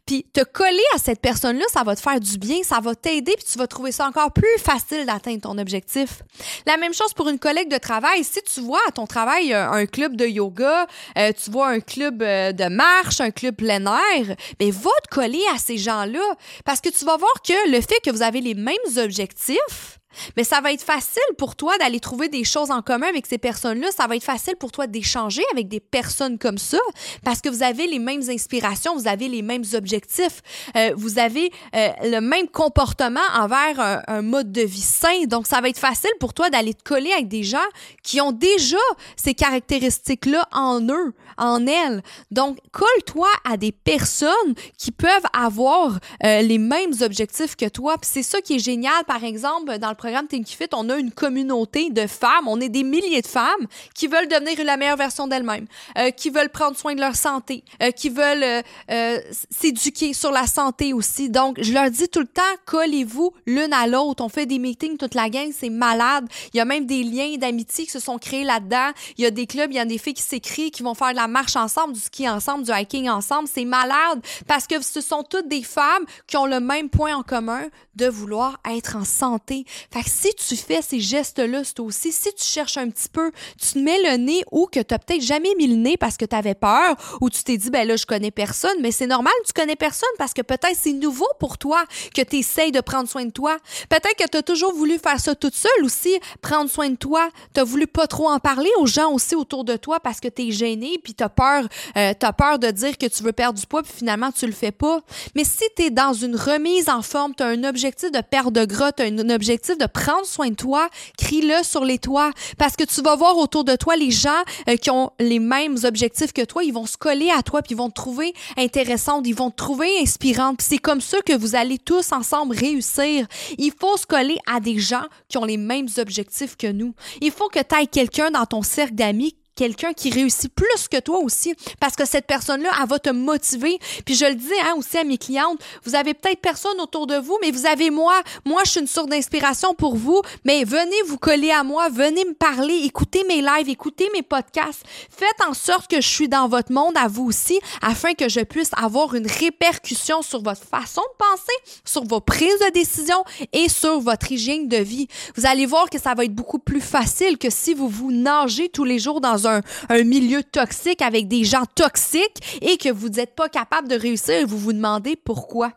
Puis 0.05 0.25
te 0.33 0.43
coller 0.43 0.83
à 0.95 0.97
cette 0.97 1.21
personne-là, 1.21 1.65
ça 1.71 1.83
va 1.83 1.95
te 1.95 2.01
faire 2.01 2.19
du 2.19 2.37
bien, 2.37 2.63
ça 2.63 2.79
va 2.79 2.95
t'aider, 2.95 3.33
puis 3.35 3.45
tu 3.51 3.57
vas 3.57 3.67
trouver 3.67 3.91
ça 3.91 4.07
encore 4.07 4.31
plus 4.31 4.57
facile 4.59 5.05
d'atteindre 5.05 5.41
ton 5.41 5.57
objectif. 5.57 6.21
La 6.65 6.77
même 6.77 6.93
chose 6.93 7.13
pour 7.13 7.29
une 7.29 7.39
collègue 7.39 7.69
de 7.69 7.77
travail. 7.77 8.23
Si 8.23 8.41
tu 8.41 8.61
vois 8.61 8.81
à 8.87 8.91
ton 8.91 9.05
travail 9.05 9.53
euh, 9.53 9.69
un 9.69 9.85
club 9.85 10.15
de 10.15 10.25
yoga, 10.25 10.87
euh, 11.17 11.31
tu 11.31 11.51
vois 11.51 11.69
un 11.69 11.79
club 11.79 12.21
euh, 12.21 12.51
de 12.51 12.65
marche, 12.65 13.21
un 13.21 13.31
club 13.31 13.55
plein 13.55 13.85
air, 13.85 14.35
ben 14.59 14.71
va 14.71 14.91
te 15.03 15.15
coller 15.15 15.43
à 15.53 15.57
ces 15.57 15.77
gens-là 15.77 16.35
parce 16.65 16.81
que 16.81 16.89
tu 16.89 17.05
vas 17.05 17.17
voir 17.17 17.33
que 17.45 17.71
le 17.71 17.81
fait 17.81 17.99
que 18.03 18.11
vous 18.11 18.21
avez 18.21 18.41
les 18.41 18.52
mêmes 18.53 18.97
objectifs, 18.97 19.99
mais 20.37 20.43
ça 20.43 20.61
va 20.61 20.71
être 20.71 20.83
facile 20.83 21.21
pour 21.37 21.55
toi 21.55 21.77
d'aller 21.77 21.99
trouver 21.99 22.29
des 22.29 22.43
choses 22.43 22.71
en 22.71 22.81
commun 22.81 23.07
avec 23.07 23.25
ces 23.25 23.37
personnes-là. 23.37 23.89
Ça 23.95 24.07
va 24.07 24.15
être 24.15 24.23
facile 24.23 24.55
pour 24.55 24.71
toi 24.71 24.87
d'échanger 24.87 25.43
avec 25.51 25.67
des 25.67 25.79
personnes 25.79 26.37
comme 26.37 26.57
ça 26.57 26.79
parce 27.23 27.41
que 27.41 27.49
vous 27.49 27.63
avez 27.63 27.87
les 27.87 27.99
mêmes 27.99 28.23
inspirations, 28.29 28.95
vous 28.95 29.07
avez 29.07 29.27
les 29.27 29.41
mêmes 29.41 29.63
objectifs, 29.73 30.41
euh, 30.75 30.91
vous 30.95 31.19
avez 31.19 31.51
euh, 31.75 31.89
le 32.03 32.19
même 32.19 32.47
comportement 32.47 33.19
envers 33.35 34.03
un, 34.07 34.21
mode 34.21 34.51
de 34.51 34.61
vie 34.61 34.81
sain. 34.81 35.25
Donc, 35.27 35.47
ça 35.47 35.59
va 35.61 35.69
être 35.69 35.79
facile 35.79 36.11
pour 36.19 36.33
toi 36.33 36.49
d'aller 36.49 36.73
te 36.73 36.83
coller 36.83 37.11
avec 37.11 37.27
des 37.27 37.43
gens 37.43 37.57
qui 38.03 38.21
ont 38.21 38.31
déjà 38.31 38.77
ces 39.15 39.33
caractéristiques-là 39.33 40.47
en 40.51 40.81
eux, 40.81 41.13
en 41.37 41.65
elles. 41.67 42.01
Donc, 42.31 42.57
colle-toi 42.71 43.27
à 43.43 43.57
des 43.57 43.71
personnes 43.71 44.53
qui 44.77 44.91
peuvent 44.91 45.09
avoir 45.33 45.99
euh, 46.23 46.41
les 46.41 46.57
mêmes 46.57 46.93
objectifs 47.01 47.55
que 47.55 47.67
toi. 47.67 47.95
C'est 48.01 48.23
ça 48.23 48.41
qui 48.41 48.55
est 48.55 48.59
génial, 48.59 49.03
par 49.05 49.23
exemple, 49.23 49.77
dans 49.79 49.89
le 49.89 49.95
programme 50.03 50.27
Think 50.27 50.47
Fit, 50.47 50.67
on 50.73 50.89
a 50.89 50.97
une 50.97 51.11
communauté 51.11 51.89
de 51.89 52.07
femmes, 52.07 52.49
on 52.49 52.59
est 52.59 52.67
des 52.67 52.83
milliers 52.83 53.21
de 53.21 53.27
femmes 53.27 53.67
qui 53.95 54.07
veulent 54.07 54.27
devenir 54.27 54.61
la 54.65 54.75
meilleure 54.75 54.97
version 54.97 55.27
d'elles-mêmes, 55.27 55.65
euh, 55.97 56.11
qui 56.11 56.29
veulent 56.29 56.49
prendre 56.49 56.75
soin 56.75 56.93
de 56.93 56.99
leur 56.99 57.15
santé, 57.15 57.63
euh, 57.81 57.91
qui 57.91 58.09
veulent 58.09 58.63
euh, 58.91 59.19
s'éduquer 59.49 60.11
sur 60.11 60.31
la 60.31 60.45
santé 60.45 60.91
aussi. 60.91 61.29
Donc, 61.29 61.57
je 61.61 61.71
leur 61.71 61.89
dis 61.89 62.09
tout 62.09 62.19
le 62.19 62.27
temps, 62.27 62.41
collez-vous 62.65 63.31
l'une 63.45 63.71
à 63.71 63.87
l'autre. 63.87 64.21
On 64.25 64.27
fait 64.27 64.45
des 64.45 64.59
meetings, 64.59 64.97
toute 64.97 65.15
la 65.15 65.29
gang, 65.29 65.53
c'est 65.57 65.69
malade. 65.69 66.27
Il 66.53 66.57
y 66.57 66.59
a 66.59 66.65
même 66.65 66.85
des 66.85 67.03
liens 67.03 67.37
d'amitié 67.37 67.85
qui 67.85 67.91
se 67.91 67.99
sont 67.99 68.17
créés 68.17 68.43
là-dedans. 68.43 68.91
Il 69.17 69.23
y 69.23 69.25
a 69.25 69.31
des 69.31 69.47
clubs, 69.47 69.71
il 69.71 69.77
y 69.77 69.79
a 69.79 69.85
des 69.85 69.97
filles 69.97 70.15
qui 70.15 70.21
s'écrivent, 70.21 70.71
qui 70.71 70.83
vont 70.83 70.95
faire 70.95 71.11
de 71.11 71.15
la 71.15 71.29
marche 71.29 71.55
ensemble, 71.55 71.93
du 71.93 72.01
ski 72.01 72.27
ensemble, 72.27 72.65
du 72.65 72.71
hiking 72.73 73.07
ensemble. 73.07 73.47
C'est 73.47 73.63
malade 73.63 74.21
parce 74.47 74.67
que 74.67 74.81
ce 74.83 74.99
sont 74.99 75.23
toutes 75.23 75.47
des 75.47 75.63
femmes 75.63 76.03
qui 76.27 76.35
ont 76.35 76.45
le 76.45 76.59
même 76.59 76.89
point 76.89 77.15
en 77.15 77.23
commun 77.23 77.69
de 77.95 78.07
vouloir 78.07 78.59
être 78.69 78.97
en 78.97 79.05
santé. 79.05 79.65
Fait 79.93 80.01
que 80.01 80.09
si 80.09 80.33
tu 80.33 80.55
fais 80.55 80.81
ces 80.81 80.99
gestes-là, 80.99 81.63
c'est 81.63 81.79
aussi, 81.79 82.11
si 82.11 82.33
tu 82.33 82.43
cherches 82.43 82.77
un 82.77 82.89
petit 82.89 83.09
peu, 83.09 83.31
tu 83.61 83.79
mets 83.79 84.01
le 84.01 84.17
nez 84.17 84.43
ou 84.51 84.65
que 84.65 84.79
tu 84.79 84.91
n'as 84.91 84.97
peut-être 84.97 85.21
jamais 85.21 85.53
mis 85.55 85.67
le 85.67 85.75
nez 85.75 85.97
parce 85.97 86.17
que 86.17 86.25
tu 86.25 86.35
avais 86.35 86.55
peur 86.55 86.95
ou 87.21 87.29
tu 87.29 87.43
t'es 87.43 87.57
dit, 87.57 87.69
ben 87.69 87.87
là, 87.87 87.95
je 87.95 88.07
connais 88.07 88.31
personne, 88.31 88.75
mais 88.81 88.91
c'est 88.91 89.05
normal, 89.05 89.33
tu 89.45 89.53
connais 89.53 89.75
personne 89.75 90.09
parce 90.17 90.33
que 90.33 90.41
peut-être 90.41 90.75
c'est 90.75 90.93
nouveau 90.93 91.27
pour 91.39 91.59
toi 91.59 91.83
que 92.15 92.23
tu 92.23 92.37
essayes 92.37 92.71
de 92.71 92.81
prendre 92.81 93.07
soin 93.07 93.25
de 93.25 93.29
toi. 93.29 93.59
Peut-être 93.87 94.15
que 94.17 94.27
tu 94.27 94.37
as 94.37 94.41
toujours 94.41 94.73
voulu 94.73 94.97
faire 94.97 95.19
ça 95.19 95.35
toute 95.35 95.53
seule 95.53 95.83
aussi, 95.83 96.17
prendre 96.41 96.71
soin 96.71 96.89
de 96.89 96.95
toi. 96.95 97.29
Tu 97.53 97.59
as 97.59 97.63
voulu 97.63 97.85
pas 97.85 98.07
trop 98.07 98.31
en 98.31 98.39
parler 98.39 98.71
aux 98.79 98.87
gens 98.87 99.11
aussi 99.11 99.35
autour 99.35 99.63
de 99.63 99.75
toi 99.77 99.99
parce 99.99 100.19
que 100.19 100.27
tu 100.27 100.47
es 100.47 100.51
gêné 100.51 100.97
puis 101.03 101.13
tu 101.13 101.23
as 101.23 101.29
peur, 101.29 101.67
euh, 101.97 102.13
peur 102.35 102.57
de 102.57 102.71
dire 102.71 102.97
que 102.97 103.05
tu 103.05 103.21
veux 103.21 103.31
perdre 103.31 103.59
du 103.59 103.67
poids 103.67 103.83
puis 103.83 103.93
finalement 103.95 104.31
tu 104.31 104.47
le 104.47 104.53
fais 104.53 104.71
pas. 104.71 105.01
Mais 105.35 105.43
si 105.43 105.65
tu 105.77 105.83
es 105.83 105.89
dans 105.91 106.13
une 106.13 106.35
remise 106.35 106.89
en 106.89 107.03
forme, 107.03 107.35
tu 107.35 107.43
as 107.43 107.47
un 107.47 107.63
objectif 107.63 108.11
de 108.11 108.21
perdre 108.21 108.49
de 108.49 108.65
gras, 108.65 108.91
tu 108.91 109.03
as 109.03 109.05
un 109.05 109.29
objectif 109.29 109.77
de 109.77 109.82
de 109.83 109.87
prendre 109.87 110.25
soin 110.25 110.49
de 110.49 110.55
toi, 110.55 110.89
crie-le 111.17 111.63
sur 111.63 111.83
les 111.83 111.99
toits 111.99 112.31
parce 112.57 112.75
que 112.75 112.83
tu 112.83 113.01
vas 113.01 113.15
voir 113.15 113.37
autour 113.37 113.63
de 113.63 113.75
toi 113.75 113.95
les 113.95 114.11
gens 114.11 114.29
euh, 114.69 114.77
qui 114.77 114.89
ont 114.89 115.11
les 115.19 115.39
mêmes 115.39 115.77
objectifs 115.83 116.31
que 116.31 116.43
toi, 116.45 116.63
ils 116.63 116.73
vont 116.73 116.85
se 116.85 116.97
coller 116.97 117.29
à 117.29 117.43
toi 117.43 117.61
puis 117.61 117.73
ils 117.73 117.77
vont 117.77 117.89
te 117.89 117.95
trouver 117.95 118.33
intéressante, 118.57 119.27
ils 119.27 119.35
vont 119.35 119.51
te 119.51 119.57
trouver 119.57 119.89
inspirante. 119.99 120.61
c'est 120.61 120.77
comme 120.77 121.01
ça 121.01 121.17
que 121.21 121.33
vous 121.33 121.55
allez 121.55 121.77
tous 121.77 122.11
ensemble 122.11 122.55
réussir. 122.55 123.27
Il 123.57 123.73
faut 123.77 123.97
se 123.97 124.05
coller 124.05 124.37
à 124.51 124.59
des 124.59 124.79
gens 124.79 125.05
qui 125.27 125.37
ont 125.37 125.45
les 125.45 125.57
mêmes 125.57 125.87
objectifs 125.97 126.55
que 126.55 126.67
nous. 126.67 126.93
Il 127.21 127.31
faut 127.31 127.49
que 127.49 127.59
tu 127.59 127.75
aies 127.75 127.87
quelqu'un 127.87 128.31
dans 128.31 128.45
ton 128.45 128.61
cercle 128.61 128.95
d'amis 128.95 129.35
quelqu'un 129.55 129.93
qui 129.93 130.09
réussit 130.09 130.53
plus 130.53 130.87
que 130.89 130.99
toi 130.99 131.19
aussi 131.19 131.53
parce 131.79 131.95
que 131.95 132.05
cette 132.05 132.27
personne-là, 132.27 132.69
elle 132.81 132.89
va 132.89 132.99
te 132.99 133.09
motiver. 133.09 133.77
Puis 134.05 134.15
je 134.15 134.25
le 134.25 134.35
dis 134.35 134.51
hein, 134.63 134.75
aussi 134.77 134.97
à 134.97 135.03
mes 135.03 135.17
clientes, 135.17 135.59
vous 135.83 135.95
avez 135.95 136.13
peut-être 136.13 136.41
personne 136.41 136.79
autour 136.79 137.07
de 137.07 137.15
vous, 137.15 137.37
mais 137.41 137.51
vous 137.51 137.65
avez 137.65 137.89
moi. 137.89 138.21
Moi, 138.45 138.61
je 138.65 138.71
suis 138.71 138.79
une 138.79 138.87
source 138.87 139.07
d'inspiration 139.07 139.73
pour 139.73 139.95
vous, 139.95 140.21
mais 140.45 140.63
venez 140.63 141.01
vous 141.07 141.17
coller 141.17 141.51
à 141.51 141.63
moi, 141.63 141.89
venez 141.89 142.25
me 142.25 142.33
parler, 142.33 142.81
écoutez 142.83 143.23
mes 143.27 143.41
lives, 143.41 143.69
écoutez 143.69 144.09
mes 144.13 144.21
podcasts. 144.21 144.83
Faites 145.09 145.47
en 145.47 145.53
sorte 145.53 145.89
que 145.89 146.01
je 146.01 146.07
suis 146.07 146.29
dans 146.29 146.47
votre 146.47 146.71
monde 146.71 146.97
à 146.97 147.07
vous 147.07 147.25
aussi 147.25 147.59
afin 147.81 148.13
que 148.13 148.29
je 148.29 148.41
puisse 148.41 148.71
avoir 148.75 149.15
une 149.15 149.27
répercussion 149.27 150.21
sur 150.21 150.41
votre 150.41 150.63
façon 150.63 151.01
de 151.01 151.17
penser, 151.17 151.79
sur 151.85 152.03
vos 152.05 152.21
prises 152.21 152.59
de 152.65 152.71
décision 152.71 153.23
et 153.51 153.69
sur 153.69 153.99
votre 153.99 154.31
hygiène 154.31 154.67
de 154.67 154.77
vie. 154.77 155.07
Vous 155.35 155.45
allez 155.45 155.65
voir 155.65 155.89
que 155.89 155.99
ça 155.99 156.13
va 156.13 156.25
être 156.25 156.35
beaucoup 156.35 156.59
plus 156.59 156.81
facile 156.81 157.37
que 157.37 157.49
si 157.49 157.73
vous 157.73 157.87
vous 157.87 158.11
nagez 158.11 158.69
tous 158.69 158.83
les 158.83 158.99
jours 158.99 159.21
dans 159.21 159.42
un, 159.47 159.61
un 159.89 160.03
milieu 160.03 160.43
toxique 160.43 161.01
avec 161.01 161.27
des 161.27 161.43
gens 161.43 161.65
toxiques 161.75 162.59
et 162.61 162.77
que 162.77 162.89
vous 162.89 163.09
n'êtes 163.09 163.35
pas 163.35 163.49
capable 163.49 163.87
de 163.87 163.95
réussir 163.95 164.35
et 164.35 164.45
vous 164.45 164.57
vous 164.57 164.73
demandez 164.73 165.15
pourquoi. 165.15 165.71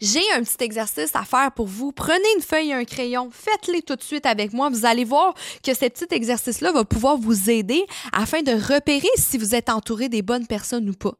J'ai 0.00 0.22
un 0.36 0.42
petit 0.42 0.62
exercice 0.64 1.14
à 1.14 1.24
faire 1.24 1.52
pour 1.52 1.66
vous. 1.66 1.92
Prenez 1.92 2.18
une 2.36 2.42
feuille 2.42 2.70
et 2.70 2.74
un 2.74 2.84
crayon, 2.84 3.30
faites-les 3.30 3.82
tout 3.82 3.96
de 3.96 4.02
suite 4.02 4.26
avec 4.26 4.52
moi. 4.52 4.68
Vous 4.68 4.86
allez 4.86 5.04
voir 5.04 5.34
que 5.62 5.74
ce 5.74 5.86
petit 5.86 6.12
exercice-là 6.12 6.72
va 6.72 6.84
pouvoir 6.84 7.16
vous 7.16 7.50
aider 7.50 7.84
afin 8.12 8.42
de 8.42 8.52
repérer 8.52 9.08
si 9.16 9.38
vous 9.38 9.54
êtes 9.54 9.70
entouré 9.70 10.08
des 10.08 10.22
bonnes 10.22 10.46
personnes 10.46 10.88
ou 10.88 10.94
pas. 10.94 11.14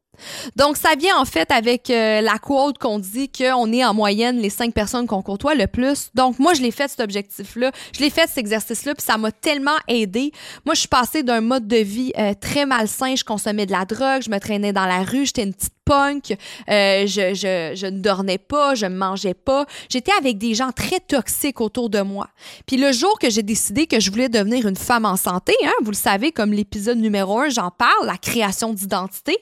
Donc, 0.57 0.77
ça 0.77 0.95
vient 0.99 1.19
en 1.19 1.25
fait 1.25 1.51
avec 1.51 1.91
euh, 1.91 2.21
la 2.21 2.39
quote 2.39 2.79
qu'on 2.79 2.99
dit 2.99 3.31
qu'on 3.31 3.73
est 3.73 3.85
en 3.85 3.95
moyenne 3.95 4.39
les 4.39 4.51
cinq 4.51 4.73
personnes 4.73 5.07
qu'on 5.07 5.23
côtoie 5.23 5.55
le 5.55 5.67
plus. 5.67 6.11
Donc, 6.15 6.39
moi, 6.39 6.55
je 6.55 6.63
l'ai 6.63 6.71
fait 6.71 6.89
cet 6.89 7.01
objectif-là. 7.01 7.71
Je 7.93 8.01
l'ai 8.01 8.11
fait 8.11 8.27
cet 8.29 8.39
exercice-là, 8.39 8.95
puis 8.95 9.05
ça 9.05 9.17
m'a 9.17 9.33
tellement 9.33 9.77
aidé. 9.89 10.33
Moi, 10.65 10.75
je 10.75 10.81
suis 10.81 10.89
passée 10.89 11.23
d'un 11.23 11.41
mode 11.41 11.67
de 11.67 11.77
vie 11.77 12.13
euh, 12.19 12.35
très 12.39 12.67
malsain. 12.67 13.15
Je 13.17 13.25
consommais 13.25 13.67
de 13.67 13.73
la 13.73 13.85
drogue, 13.85 14.23
je 14.23 14.31
me 14.31 14.39
traînais 14.39 14.73
dans 14.73 14.87
la 14.87 15.03
rue, 15.03 15.27
j'étais 15.27 15.45
une 15.45 15.55
petite 15.55 15.75
punk, 15.85 16.37
euh, 16.71 17.07
je, 17.07 17.35
je, 17.35 17.73
je 17.75 17.87
ne 17.87 18.01
dormais 18.01 18.39
pas, 18.39 18.75
je 18.75 18.87
ne 18.87 18.97
mangeais 18.97 19.35
pas. 19.35 19.67
J'étais 19.89 20.13
avec 20.19 20.39
des 20.39 20.55
gens 20.55 20.73
très 20.73 21.01
toxiques 21.01 21.61
autour 21.61 21.91
de 21.91 22.01
moi. 22.01 22.29
Puis 22.67 22.77
le 22.77 22.93
jour 22.93 23.19
que 23.19 23.31
j'ai 23.31 23.43
décidé 23.43 23.87
que 23.87 24.01
je 24.01 24.11
voulais 24.11 24.29
devenir 24.29 24.67
une 24.67 24.77
femme 24.77 25.05
en 25.05 25.17
santé, 25.17 25.53
hein, 25.65 25.73
vous 25.83 25.91
le 25.91 25.97
savez, 25.97 26.33
comme 26.33 26.53
l'épisode 26.53 26.99
numéro 26.99 27.39
un, 27.39 27.49
j'en 27.49 27.71
parle, 27.71 28.07
la 28.07 28.17
création 28.17 28.73
d'identité. 28.73 29.37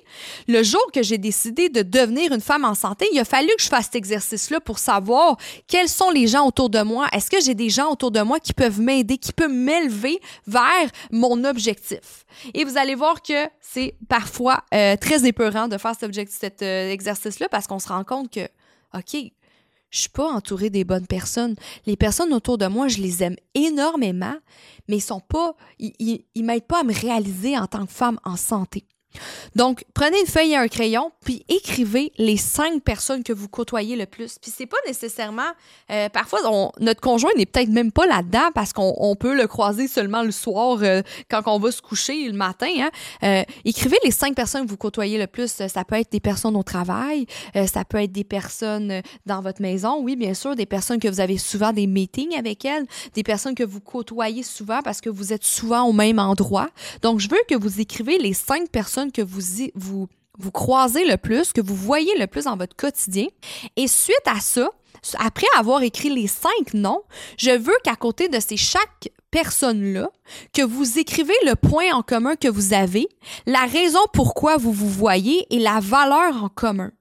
Le 0.49 0.62
le 0.63 0.69
jour 0.69 0.93
que 0.93 1.03
j'ai 1.03 1.19
décidé 1.19 1.69
de 1.71 1.83
devenir 1.83 2.33
une 2.33 2.41
femme 2.41 2.65
en 2.65 2.77
santé, 2.77 3.05
il 3.13 3.19
a 3.19 3.25
fallu 3.25 3.49
que 3.57 3.65
je 3.65 3.69
fasse 3.69 3.87
cet 3.87 3.97
exercice-là 3.97 4.61
pour 4.61 4.79
savoir 4.79 5.37
quels 5.67 5.89
sont 5.89 6.11
les 6.11 6.29
gens 6.29 6.47
autour 6.47 6.71
de 6.71 6.81
moi. 6.83 7.09
Est-ce 7.13 7.29
que 7.29 7.41
j'ai 7.41 7.57
des 7.57 7.69
gens 7.69 7.91
autour 7.91 8.13
de 8.13 8.21
moi 8.21 8.39
qui 8.39 8.53
peuvent 8.53 8.81
m'aider, 8.81 9.19
qui 9.19 9.33
peuvent 9.33 9.53
m'élever 9.53 10.21
vers 10.47 10.87
mon 11.11 11.43
objectif? 11.43 12.25
Et 12.55 12.63
vous 12.63 12.79
allez 12.79 12.95
voir 12.95 13.23
que 13.23 13.49
c'est 13.61 13.97
parfois 14.09 14.63
euh, 14.73 14.97
très 14.97 15.27
épeurant 15.27 15.67
de 15.67 15.77
faire 15.79 15.97
cet, 15.97 16.63
euh, 16.63 16.91
exercice-là 16.93 17.49
parce 17.51 17.67
qu'on 17.67 17.81
se 17.81 17.89
rend 17.89 18.05
compte 18.05 18.33
que, 18.33 18.47
OK, 18.97 19.17
je 19.91 19.99
suis 19.99 20.11
pas 20.11 20.31
entourée 20.31 20.71
des 20.71 20.85
bonnes 20.85 21.09
personnes. 21.09 21.57
Les 21.87 21.97
personnes 21.97 22.33
autour 22.33 22.57
de 22.57 22.69
moi, 22.69 22.87
je 22.87 22.99
les 22.99 23.25
aime 23.25 23.37
énormément, 23.55 24.37
mais 24.87 24.99
ils 24.99 25.01
sont 25.01 25.21
pas, 25.21 25.57
ils, 25.81 26.25
ils 26.37 26.45
m'aident 26.45 26.69
pas 26.69 26.83
à 26.83 26.85
me 26.85 26.95
réaliser 26.95 27.59
en 27.59 27.67
tant 27.67 27.85
que 27.85 27.93
femme 27.93 28.21
en 28.23 28.37
santé. 28.37 28.85
Donc, 29.55 29.85
prenez 29.95 30.19
une 30.21 30.27
feuille 30.27 30.53
et 30.53 30.57
un 30.57 30.69
crayon, 30.69 31.13
puis 31.25 31.45
écrivez 31.49 32.13
les 32.19 32.37
cinq 32.37 32.83
personnes 32.83 33.23
que 33.23 33.33
vous 33.33 33.49
côtoyez 33.49 33.97
le 33.97 34.07
plus. 34.07 34.39
Puis 34.41 34.53
c'est 34.57 34.67
pas 34.67 34.77
nécessairement, 34.87 35.51
euh, 35.91 36.09
parfois 36.09 36.41
notre 36.81 37.01
conjoint 37.01 37.31
n'est 37.37 37.47
peut-être 37.47 37.69
même 37.69 37.93
pas 37.93 38.07
là-dedans 38.07 38.51
parce 38.55 38.73
qu'on 38.73 39.17
peut 39.19 39.35
le 39.35 39.47
croiser 39.47 39.89
seulement 39.89 40.23
le 40.23 40.31
soir 40.31 40.79
euh, 40.83 41.03
quand 41.31 41.43
on 41.47 41.59
va 41.59 41.71
se 41.71 41.83
coucher 41.83 42.27
le 42.29 42.37
matin. 42.37 42.71
Hein. 42.79 42.91
Euh, 43.23 43.43
écrivez 43.65 43.99
les 44.05 44.11
cinq 44.11 44.35
personnes 44.35 44.65
que 44.65 44.71
vous 44.71 44.77
côtoyez 44.77 45.19
le 45.19 45.27
plus. 45.27 45.63
Ça 45.69 45.85
peut 45.85 45.97
être 45.97 46.11
des 46.11 46.21
personnes 46.21 46.57
au 46.57 46.63
travail, 46.63 47.27
ça 47.67 47.85
peut 47.85 47.99
être 47.99 48.13
des 48.13 48.25
personnes 48.25 49.03
dans 49.27 49.41
votre 49.41 49.61
maison, 49.61 50.01
oui 50.01 50.17
bien 50.17 50.35
sûr, 50.35 50.57
des 50.57 50.67
personnes 50.67 50.99
que 50.99 51.09
vous 51.09 51.21
avez 51.21 51.39
souvent 51.39 51.73
des 51.73 51.87
meetings 51.87 52.37
avec 52.37 52.65
elles, 52.65 52.87
des 53.15 53.23
personnes 53.23 53.55
que 53.55 53.65
vous 53.65 53.81
côtoyez 53.81 54.43
souvent 54.43 54.81
parce 54.83 55.01
que 55.01 55.11
vous 55.11 55.33
êtes 55.33 55.45
souvent 55.45 55.85
au 55.85 55.93
même 55.93 56.19
endroit. 56.19 56.69
Donc 57.03 57.21
je 57.21 57.29
veux 57.29 57.41
que 57.49 57.55
vous 57.55 57.81
écrivez 57.81 58.19
les 58.19 58.33
cinq 58.33 58.69
personnes 58.71 59.02
que 59.11 59.23
vous, 59.23 60.09
croisez 60.53 61.05
le 61.05 61.17
plus, 61.17 61.53
que 61.53 61.61
vous 61.61 61.75
voyez 61.75 62.17
le 62.19 62.27
plus 62.27 62.45
dans 62.45 62.57
votre 62.57 62.77
quotidien. 62.77 63.27
Et 63.77 63.89
suite 63.89 64.17
à 64.27 64.41
ça, 64.41 64.71
après 65.19 65.47
avoir 65.57 65.83
écrit 65.83 66.11
les 66.11 66.27
cinq 66.27 66.75
noms, 66.75 67.03
je 67.39 67.51
veux 67.51 67.77
qu'à 67.83 67.97
côté 67.97 68.29
de 68.29 68.39
ces 68.41 68.57
chaque 68.57 69.11
personne-là, 69.31 70.11
que 70.53 70.63
vous 70.63 70.99
écrivez 70.99 71.35
le 71.47 71.57
point 71.57 71.93
en 71.93 72.03
commun 72.03 72.37
que 72.37 72.49
vous 72.49 72.75
avez, 72.75 73.09
la 73.47 73.65
raison 73.65 74.01
pourquoi 74.13 74.59
vous 74.59 74.73
vous 74.73 74.91
voyez 74.91 75.47
et 75.51 75.59
la 75.59 75.81
valeur 75.81 76.45
en 76.45 76.49
commun. 76.49 76.93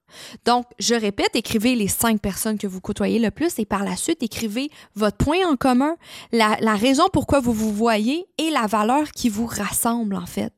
Donc, 0.45 0.65
je 0.79 0.95
répète, 0.95 1.35
écrivez 1.35 1.75
les 1.75 1.87
cinq 1.87 2.19
personnes 2.21 2.57
que 2.57 2.67
vous 2.67 2.81
côtoyez 2.81 3.19
le 3.19 3.31
plus 3.31 3.59
et 3.59 3.65
par 3.65 3.83
la 3.83 3.95
suite, 3.95 4.23
écrivez 4.23 4.69
votre 4.95 5.17
point 5.17 5.45
en 5.47 5.55
commun, 5.55 5.95
la 6.31 6.75
raison 6.75 7.03
pourquoi 7.13 7.39
vous 7.39 7.53
vous 7.53 7.73
voyez 7.73 8.25
et 8.37 8.49
la 8.49 8.67
valeur 8.67 9.11
qui 9.11 9.29
vous 9.29 9.45
rassemble, 9.45 10.15
en 10.15 10.25
fait. 10.25 10.53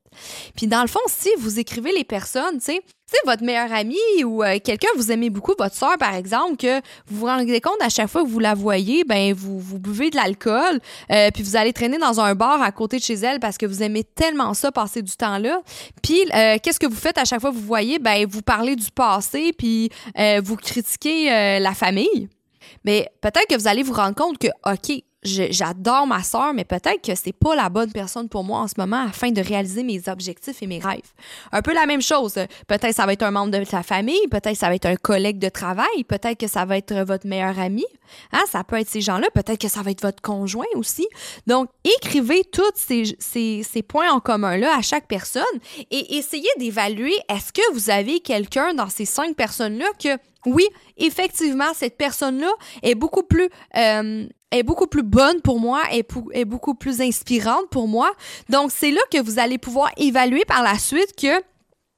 Puis 0.56 0.66
dans 0.66 0.82
le 0.82 0.88
fond, 0.88 1.00
si 1.06 1.30
vous 1.38 1.58
écrivez 1.58 1.92
les 1.92 2.04
personnes, 2.04 2.58
tu 2.58 2.66
sais, 2.66 2.82
votre 3.24 3.42
meilleur 3.42 3.72
ami 3.72 3.96
ou 4.24 4.42
euh, 4.42 4.58
quelqu'un 4.62 4.88
vous 4.96 5.12
aimez 5.12 5.30
beaucoup, 5.30 5.54
votre 5.58 5.74
soeur 5.74 5.96
par 5.98 6.14
exemple, 6.14 6.56
que 6.56 6.78
vous 7.06 7.20
vous 7.20 7.26
rendez 7.26 7.60
compte 7.60 7.80
à 7.80 7.88
chaque 7.88 8.08
fois 8.08 8.22
que 8.22 8.28
vous 8.28 8.40
la 8.40 8.54
voyez, 8.54 9.04
ben 9.04 9.32
vous, 9.32 9.78
buvez 9.78 10.10
de 10.10 10.16
l'alcool, 10.16 10.80
euh, 11.10 11.30
puis 11.32 11.42
vous 11.42 11.56
allez 11.56 11.72
traîner 11.72 11.98
dans 11.98 12.20
un 12.20 12.34
bar 12.34 12.62
à 12.62 12.72
côté 12.72 12.98
de 12.98 13.02
chez 13.02 13.14
elle 13.14 13.40
parce 13.40 13.58
que 13.58 13.66
vous 13.66 13.82
aimez 13.82 14.04
tellement 14.04 14.54
ça, 14.54 14.72
passer 14.72 15.02
du 15.02 15.12
temps 15.12 15.38
là. 15.38 15.60
Puis 16.02 16.22
euh, 16.34 16.58
qu'est-ce 16.62 16.80
que 16.80 16.86
vous 16.86 16.96
faites 16.96 17.18
à 17.18 17.24
chaque 17.24 17.40
fois 17.40 17.50
que 17.50 17.56
vous 17.56 17.66
voyez? 17.66 17.98
Ben 17.98 18.26
vous 18.26 18.42
parlez 18.42 18.76
du 18.76 18.90
passé, 18.90 19.52
puis 19.56 19.90
vous 20.42 20.56
critiquez 20.56 21.58
la 21.60 21.74
famille. 21.74 22.28
Mais 22.84 23.08
peut-être 23.20 23.46
que 23.46 23.56
vous 23.56 23.68
allez 23.68 23.82
vous 23.82 23.92
rendre 23.92 24.14
compte 24.14 24.38
que, 24.38 24.48
OK, 24.66 25.02
j'adore 25.24 26.06
ma 26.06 26.22
soeur, 26.22 26.52
mais 26.54 26.64
peut-être 26.64 27.02
que 27.02 27.14
c'est 27.14 27.32
pas 27.32 27.54
la 27.54 27.68
bonne 27.68 27.92
personne 27.92 28.28
pour 28.28 28.44
moi 28.44 28.60
en 28.60 28.68
ce 28.68 28.74
moment 28.76 29.06
afin 29.08 29.30
de 29.30 29.40
réaliser 29.40 29.82
mes 29.82 30.02
objectifs 30.08 30.62
et 30.62 30.66
mes 30.66 30.78
rêves. 30.78 31.12
Un 31.52 31.62
peu 31.62 31.72
la 31.72 31.86
même 31.86 32.02
chose. 32.02 32.34
Peut-être 32.66 32.94
ça 32.94 33.06
va 33.06 33.12
être 33.12 33.22
un 33.22 33.30
membre 33.30 33.58
de 33.58 33.64
ta 33.64 33.82
famille, 33.82 34.26
peut-être 34.30 34.56
ça 34.56 34.68
va 34.68 34.74
être 34.74 34.86
un 34.86 34.96
collègue 34.96 35.38
de 35.38 35.48
travail, 35.48 36.04
peut-être 36.08 36.38
que 36.38 36.46
ça 36.46 36.64
va 36.64 36.76
être 36.76 36.94
votre 37.06 37.26
meilleur 37.26 37.58
ami. 37.58 37.84
Hein? 38.32 38.42
Ça 38.50 38.64
peut 38.64 38.76
être 38.76 38.88
ces 38.88 39.00
gens-là, 39.00 39.28
peut-être 39.34 39.60
que 39.60 39.68
ça 39.68 39.82
va 39.82 39.90
être 39.90 40.02
votre 40.02 40.22
conjoint 40.22 40.64
aussi. 40.74 41.06
Donc, 41.46 41.68
écrivez 41.84 42.44
tous 42.44 42.62
ces, 42.74 43.16
ces, 43.18 43.62
ces 43.62 43.82
points 43.82 44.10
en 44.12 44.20
commun-là 44.20 44.76
à 44.76 44.82
chaque 44.82 45.08
personne 45.08 45.42
et 45.90 46.16
essayez 46.16 46.50
d'évaluer 46.58 47.14
est-ce 47.28 47.52
que 47.52 47.72
vous 47.72 47.90
avez 47.90 48.20
quelqu'un 48.20 48.74
dans 48.74 48.88
ces 48.88 49.04
cinq 49.04 49.36
personnes-là 49.36 49.86
que 50.02 50.18
oui, 50.46 50.66
effectivement, 50.96 51.72
cette 51.74 51.96
personne-là 51.96 52.50
est 52.82 52.94
beaucoup 52.94 53.22
plus 53.22 53.48
euh, 53.76 54.26
est 54.50 54.62
beaucoup 54.62 54.86
plus 54.86 55.02
bonne 55.02 55.40
pour 55.40 55.58
moi, 55.58 55.82
est, 55.90 56.08
est 56.32 56.44
beaucoup 56.44 56.74
plus 56.74 57.00
inspirante 57.00 57.68
pour 57.70 57.88
moi. 57.88 58.12
Donc, 58.48 58.70
c'est 58.70 58.92
là 58.92 59.00
que 59.10 59.20
vous 59.20 59.38
allez 59.38 59.58
pouvoir 59.58 59.90
évaluer 59.96 60.44
par 60.44 60.62
la 60.62 60.78
suite 60.78 61.14
que 61.20 61.42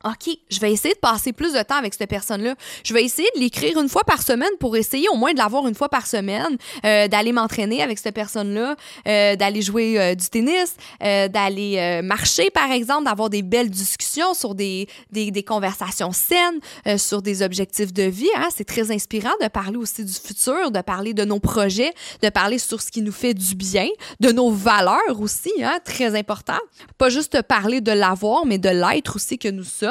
OK, 0.04 0.36
je 0.50 0.60
vais 0.60 0.72
essayer 0.72 0.94
de 0.94 1.00
passer 1.00 1.32
plus 1.32 1.54
de 1.54 1.62
temps 1.62 1.76
avec 1.76 1.94
cette 1.94 2.08
personne-là. 2.08 2.54
Je 2.84 2.92
vais 2.92 3.02
essayer 3.02 3.28
de 3.34 3.40
l'écrire 3.40 3.80
une 3.80 3.88
fois 3.88 4.04
par 4.04 4.22
semaine 4.22 4.50
pour 4.60 4.76
essayer 4.76 5.08
au 5.08 5.16
moins 5.16 5.32
de 5.32 5.38
l'avoir 5.38 5.66
une 5.66 5.74
fois 5.74 5.88
par 5.88 6.06
semaine, 6.06 6.58
euh, 6.84 7.08
d'aller 7.08 7.32
m'entraîner 7.32 7.82
avec 7.82 7.98
cette 7.98 8.14
personne-là, 8.14 8.76
euh, 9.08 9.36
d'aller 9.36 9.62
jouer 9.62 9.98
euh, 9.98 10.14
du 10.14 10.28
tennis, 10.28 10.76
d'aller 11.00 12.02
marcher, 12.02 12.50
par 12.50 12.70
exemple, 12.70 13.04
d'avoir 13.04 13.30
des 13.30 13.42
belles 13.42 13.70
discussions 13.70 14.34
sur 14.34 14.54
des, 14.54 14.86
des, 15.10 15.42
conversations 15.42 16.12
saines, 16.12 16.98
sur 16.98 17.22
des 17.22 17.42
objectifs 17.42 17.92
de 17.92 18.02
vie. 18.02 18.28
Hein. 18.36 18.48
C'est 18.54 18.64
très 18.64 18.90
inspirant 18.90 19.32
de 19.40 19.48
parler 19.48 19.76
aussi 19.76 20.04
du 20.04 20.12
futur, 20.12 20.70
de 20.70 20.80
parler 20.82 21.14
de 21.14 21.24
nos 21.24 21.40
projets, 21.40 21.94
de 22.22 22.28
parler 22.28 22.58
sur 22.58 22.82
ce 22.82 22.90
qui 22.90 23.02
nous 23.02 23.12
fait 23.12 23.34
du 23.34 23.54
bien, 23.54 23.88
de 24.20 24.30
nos 24.30 24.50
valeurs 24.50 25.20
aussi, 25.20 25.52
hein, 25.62 25.78
très 25.84 26.16
important. 26.16 26.58
Pas 26.98 27.08
juste 27.08 27.40
parler 27.42 27.80
de 27.80 27.92
l'avoir, 27.92 28.44
mais 28.46 28.58
de 28.58 28.68
l'être 28.68 29.16
aussi 29.16 29.38
que 29.38 29.48
nous 29.48 29.64
sommes. 29.64 29.85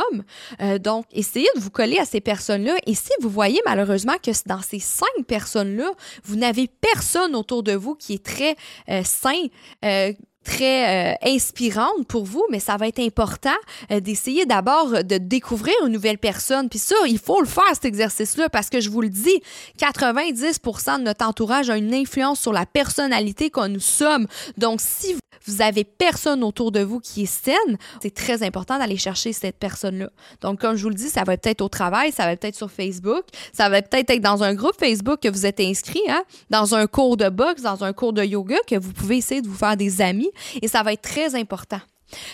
Euh, 0.62 0.78
donc, 0.78 1.06
essayez 1.12 1.48
de 1.56 1.60
vous 1.60 1.70
coller 1.70 1.98
à 1.98 2.06
ces 2.06 2.22
personnes-là. 2.22 2.75
Et 2.86 2.96
si 2.96 3.12
vous 3.22 3.30
voyez 3.30 3.60
malheureusement 3.66 4.16
que 4.22 4.32
dans 4.46 4.62
ces 4.62 4.80
cinq 4.80 5.25
personnes-là, 5.28 5.92
vous 6.24 6.36
n'avez 6.36 6.68
personne 6.68 7.36
autour 7.36 7.64
de 7.64 7.74
vous 7.74 7.96
qui 7.96 8.14
est 8.14 8.25
très 8.25 8.56
euh, 8.90 9.02
sain, 9.04 9.48
euh, 9.84 10.14
très 10.44 11.18
inspirante 11.24 12.06
pour 12.08 12.24
vous, 12.24 12.46
mais 12.52 12.60
ça 12.60 12.78
va 12.78 12.88
être 12.88 13.00
important 13.00 13.56
d'essayer 13.90 14.46
d'abord 14.46 15.04
de 15.04 15.18
découvrir 15.18 15.74
une 15.84 15.94
nouvelle 15.94 16.20
personne. 16.20 16.70
Puis 16.70 16.78
ça, 16.78 16.94
il 17.08 17.18
faut 17.18 17.42
le 17.42 17.48
faire, 17.48 17.64
cet 17.74 17.86
exercice-là, 17.86 18.48
parce 18.50 18.70
que 18.70 18.80
je 18.80 18.92
vous 18.92 19.02
le 19.02 19.10
dis, 19.10 19.42
90% 19.80 21.00
de 21.00 21.04
notre 21.04 21.25
entourage 21.25 21.72
a 21.72 21.78
une 21.78 21.96
influence 21.96 22.40
sur 22.40 22.54
la 22.54 22.68
personnalité 22.68 23.50
que 23.50 23.68
nous 23.68 23.80
sommes. 23.80 24.28
Donc, 24.56 24.82
si 24.82 25.16
vous 25.48 25.62
avez 25.62 25.84
personne 25.84 26.44
autour 26.44 26.72
de 26.72 26.82
vous 26.82 27.00
qui 27.00 27.24
est 27.24 27.25
saine, 27.25 27.78
c'est 28.02 28.14
très 28.14 28.44
important 28.44 28.78
d'aller 28.78 28.98
chercher 28.98 29.34
cette 29.34 29.58
personne-là. 29.58 30.10
Donc, 30.42 30.60
comme 30.60 30.75
je 30.75 30.84
vous 30.84 30.90
le 30.90 30.96
dis, 30.96 31.10
ça 31.10 31.24
va 31.24 31.38
peut-être 31.38 31.62
au 31.62 31.70
travail, 31.70 32.12
ça 32.12 32.25
va 32.25 32.36
peut-être 32.36 32.56
sur 32.56 32.72
Facebook, 32.72 33.24
ça 33.54 33.70
va 33.70 33.82
peut-être 33.82 34.10
être 34.10 34.22
dans 34.22 34.44
un 34.44 34.54
groupe 34.54 34.75
Facebook 34.80 35.20
que 35.22 35.30
vous 35.30 35.46
êtes 35.46 35.60
inscrit, 35.60 36.02
hein, 36.10 36.24
dans 36.50 36.75
un 36.75 36.88
cours 36.88 37.18
de 37.18 37.30
boxe, 37.30 37.62
dans 37.62 37.84
un 37.84 37.94
cours 37.94 38.14
de 38.14 38.24
yoga, 38.24 38.58
que 38.68 38.75
vous 38.75 38.94
pouvez 38.94 39.18
essayer 39.18 39.42
de 39.42 39.48
vous 39.48 39.56
faire 39.56 39.78
des 39.78 40.02
amis 40.02 40.30
et 40.62 40.68
ça 40.68 40.84
va 40.84 40.94
être 40.94 41.02
très 41.02 41.36
important. 41.36 41.80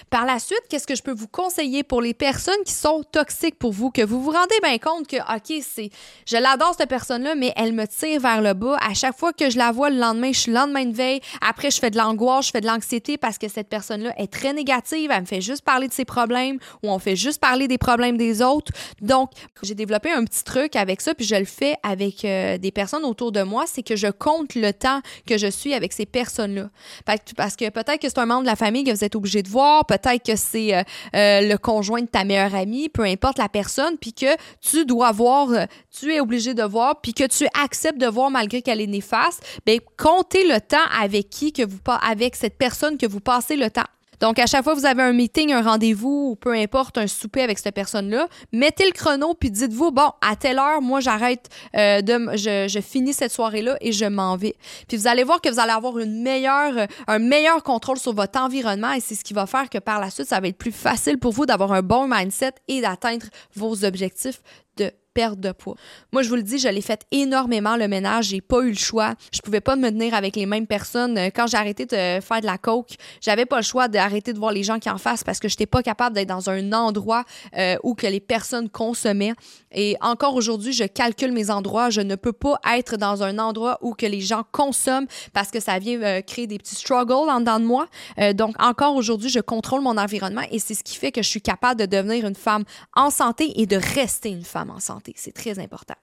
Par 0.10 0.25
la 0.25 0.40
suite, 0.40 0.62
qu'est-ce 0.70 0.88
que 0.88 0.96
je 0.96 1.01
peux 1.01 1.13
vous 1.13 1.28
conseiller 1.28 1.84
pour 1.84 2.01
les 2.01 2.13
personnes 2.13 2.63
qui 2.66 2.74
sont 2.74 3.04
toxiques 3.12 3.58
pour 3.58 3.72
vous, 3.72 3.90
que 3.90 4.01
vous 4.01 4.22
vous 4.22 4.32
rendez 4.32 4.56
bien 4.62 4.78
compte 4.78 5.08
que, 5.08 5.18
OK, 5.18 5.63
c'est, 5.63 5.90
je 6.28 6.38
l'adore 6.38 6.75
cette 6.78 6.90
personne-là, 6.90 7.36
mais 7.36 7.54
elle 7.56 7.74
me 7.74 7.86
tire 7.88 8.20
vers 8.20 8.42
le 8.42 8.54
bas. 8.54 8.78
À 8.82 8.94
chaque 8.94 9.18
fois 9.18 9.34
que 9.34 9.50
je 9.50 9.58
la 9.58 9.72
vois 9.72 9.90
le 9.90 9.98
lendemain, 9.98 10.32
je 10.34 10.40
suis 10.40 10.51
le 10.51 10.58
lendemain 10.58 10.86
de 10.86 10.96
veille. 10.96 11.22
Après, 11.42 11.72
je 11.72 11.80
fais 11.80 11.90
de 11.90 11.98
l'angoisse, 11.98 12.48
je 12.48 12.51
fais 12.51 12.62
de 12.62 12.68
l'anxiété 12.68 13.18
parce 13.18 13.38
que 13.38 13.48
cette 13.48 13.70
personne-là 13.70 14.13
est 14.18 14.32
très 14.32 14.54
négative. 14.54 15.10
Elle 15.13 15.22
me 15.22 15.25
fait 15.25 15.42
juste 15.42 15.63
parler 15.63 15.88
de 15.88 15.94
ses 15.94 16.06
problèmes 16.06 16.58
ou 16.84 16.90
on 16.90 17.00
fait 17.00 17.16
juste 17.16 17.40
parler 17.40 17.68
des 17.68 17.78
problèmes 17.78 18.18
des 18.18 18.42
autres. 18.42 18.72
Donc, 19.01 19.32
j'ai 19.63 19.75
développé 19.75 20.12
un 20.12 20.25
petit 20.25 20.44
truc 20.44 20.75
avec 20.75 21.01
ça, 21.01 21.13
puis 21.16 21.25
je 21.25 21.36
le 21.36 21.46
fais 21.46 21.75
avec 21.84 22.25
euh, 22.25 22.58
des 22.58 22.72
personnes 22.72 23.06
autour 23.06 23.32
de 23.32 23.44
moi, 23.44 23.66
c'est 23.68 23.84
que 23.84 23.96
je 23.96 24.08
compte 24.08 24.56
le 24.56 24.74
temps 24.74 25.01
que 25.25 25.38
je 25.38 25.48
suis 25.48 25.74
avec 25.74 25.94
ces 25.94 26.06
personnes-là. 26.06 26.70
Parce 27.06 27.56
que 27.56 27.70
peut-être 27.70 28.00
que 28.00 28.10
c'est 28.10 28.20
un 28.20 28.25
membre 28.25 28.42
de 28.42 28.48
la 28.48 28.56
famille 28.56 28.84
que 28.84 28.92
vous 28.92 29.04
êtes 29.04 29.16
obligé 29.16 29.44
de 29.44 29.50
voir 29.50 29.61
peut-être 29.88 30.25
que 30.25 30.36
c'est 30.36 30.75
euh, 30.75 30.84
euh, 31.15 31.41
le 31.41 31.58
conjoint 31.58 32.01
de 32.01 32.08
ta 32.08 32.24
meilleure 32.24 32.56
amie, 32.56 32.89
peu 32.89 33.03
importe 33.03 33.38
la 33.38 33.50
personne, 33.50 33.98
puis 33.98 34.13
que 34.13 34.36
tu 34.62 34.86
dois 34.86 35.12
voir, 35.12 35.50
euh, 35.51 35.65
tu 35.98 36.13
es 36.13 36.20
obligé 36.20 36.53
de 36.53 36.63
voir, 36.63 37.01
puis 37.01 37.13
que 37.13 37.25
tu 37.25 37.46
acceptes 37.62 38.00
de 38.00 38.08
voir 38.08 38.30
malgré 38.30 38.62
qu'elle 38.62 38.82
est 38.82 38.88
néfaste, 38.88 39.44
bien, 39.65 39.77
comptez 39.98 40.48
le 40.48 40.60
temps 40.60 40.77
avec 41.00 41.30
qui 41.30 41.53
que 41.53 41.63
vous 41.63 41.80
avec 42.01 42.36
cette 42.36 42.58
personne 42.58 42.98
que 42.98 43.06
vous 43.06 43.20
passez 43.20 43.56
le 43.56 43.70
temps. 43.70 43.82
Donc, 44.22 44.38
à 44.38 44.46
chaque 44.46 44.63
fois 44.63 44.75
que 44.75 44.80
vous 44.80 44.86
avez 44.86 45.01
un 45.01 45.13
meeting, 45.13 45.51
un 45.51 45.63
rendez-vous 45.63 46.30
ou 46.32 46.36
peu 46.36 46.54
importe, 46.54 46.98
un 47.00 47.08
souper 47.08 47.42
avec 47.42 47.58
cette 47.58 47.74
personne-là, 47.74 48.28
mettez 48.54 48.86
le 48.86 48.92
chrono 48.92 49.34
puis 49.34 49.50
dites-vous, 49.50 49.92
bon, 49.92 50.12
à 50.22 50.36
telle 50.36 50.60
heure, 50.60 50.82
moi, 50.82 51.00
j'arrête 51.00 51.50
euh, 51.75 52.01
de. 52.01 52.38
Je, 52.38 52.68
je, 52.70 52.80
finis 52.80 53.13
cette 53.13 53.32
soirée-là 53.32 53.78
et 53.82 53.92
je 53.92 54.06
m'en 54.06 54.38
vais. 54.38 54.56
Puis 54.88 54.98
vous 54.98 55.08
allez 55.08 55.24
voir 55.24 55.42
que 55.42 55.50
vous 55.50 55.60
allez 55.60 55.72
avoir 55.72 55.98
une 55.98 56.22
meilleure, 56.22 56.88
un 57.08 57.20
meilleur 57.20 57.63
contrôle 57.63 57.98
sur 57.98 58.13
votre 58.13 58.40
environnement 58.40 58.94
et 58.94 59.00
c'est 59.00 59.16
ce 59.16 59.24
qui 59.24 59.34
va 59.34 59.48
faire 59.48 59.70
que 59.70 59.80
par 59.80 60.00
la 60.00 60.10
suite, 60.10 60.28
ça 60.28 60.40
va 60.40 60.48
être 60.48 60.58
plus 60.58 60.72
facile 60.72 61.18
pour 61.18 61.32
vous 61.32 61.48
d'avoir 61.48 61.72
un 61.72 61.82
bon 61.82 62.08
mindset 62.08 62.54
et 62.68 62.82
d'atteindre 62.82 63.25
vos 63.56 63.84
objectifs 63.86 64.42
de 64.78 64.92
perte 65.13 65.39
de 65.39 65.51
poids. 65.51 65.75
Moi, 66.12 66.22
je 66.22 66.30
vous 66.30 66.36
le 66.36 66.44
dis, 66.44 66.58
je 66.58 66.68
l'ai 66.68 66.82
fait 66.82 67.06
énormément 67.12 67.75
le 67.75 67.88
ménage. 67.88 68.25
J'ai 68.25 68.41
pas 68.41 68.62
eu 68.62 68.70
le 68.70 68.77
choix. 68.77 69.13
Je 69.32 69.39
pouvais 69.41 69.62
pas 69.62 69.75
me 69.75 69.89
tenir 69.89 70.13
avec 70.13 70.36
les 70.36 70.46
mêmes 70.46 70.68
personnes. 70.68 71.18
Euh, 71.18 71.30
quand 71.34 71.48
j'ai 71.48 71.58
arrêté 71.58 71.86
de 71.86 72.22
faire 72.22 72.41
de 72.41 72.46
la 72.46 72.58
coke, 72.58 72.96
j'avais 73.22 73.46
pas 73.46 73.58
le 73.58 73.63
choix 73.63 73.88
d'arrêter 73.88 74.34
de 74.34 74.39
voir 74.39 74.51
les 74.51 74.63
gens 74.63 74.80
qui 74.80 74.89
en 74.89 74.98
fassent 74.98 75.24
parce 75.24 75.39
que 75.39 75.48
j'étais 75.48 75.65
pas 75.65 75.84
capable 75.84 76.15
d'être 76.15 76.30
dans 76.30 76.50
un 76.50 76.74
endroit 76.74 77.24
euh, 77.58 77.75
où 77.84 77.94
que 77.96 78.08
les 78.08 78.20
personnes 78.20 78.70
consommaient. 78.70 79.34
Et 79.74 79.96
encore 80.01 80.36
aujourd'hui, 80.36 80.74
je 80.74 80.84
calcule 80.84 81.32
mes 81.32 81.50
endroits. 81.50 81.89
Je 81.89 82.01
ne 82.01 82.15
peux 82.15 82.34
pas 82.34 82.60
être 82.75 82.98
dans 82.98 83.24
un 83.24 83.39
endroit 83.39 83.77
où 83.82 83.94
que 83.94 84.06
les 84.06 84.22
gens 84.22 84.44
consomment 84.51 85.08
parce 85.34 85.51
que 85.51 85.60
ça 85.60 85.80
vient 85.80 86.01
euh, 86.01 86.22
créer 86.22 86.48
des 86.48 86.58
petits 86.58 86.75
struggles 86.75 87.30
en 87.30 87.39
dedans 87.39 87.60
de 87.60 87.65
moi. 87.65 87.88
donc, 88.34 88.56
encore 88.62 88.96
aujourd'hui, 88.96 89.30
je 89.30 89.39
contrôle 89.39 89.82
mon 89.82 89.98
environnement 89.98 90.44
et 90.51 90.60
c'est 90.60 90.74
ce 90.74 90.84
qui 90.84 90.96
fait 90.96 91.12
que 91.12 91.22
je 91.22 91.27
suis 91.27 91.41
capable 91.41 91.80
de 91.80 91.86
devenir 91.86 92.25
une 92.25 92.36
femme 92.36 92.63
en 92.96 93.10
santé 93.10 93.60
et 93.62 93.65
de 93.65 93.77
rester 93.77 94.30
une 94.30 94.44
femme 94.44 94.70
en 94.70 94.80
santé. 94.80 95.00
C'est 95.15 95.34
très 95.34 95.60
important. 95.60 95.96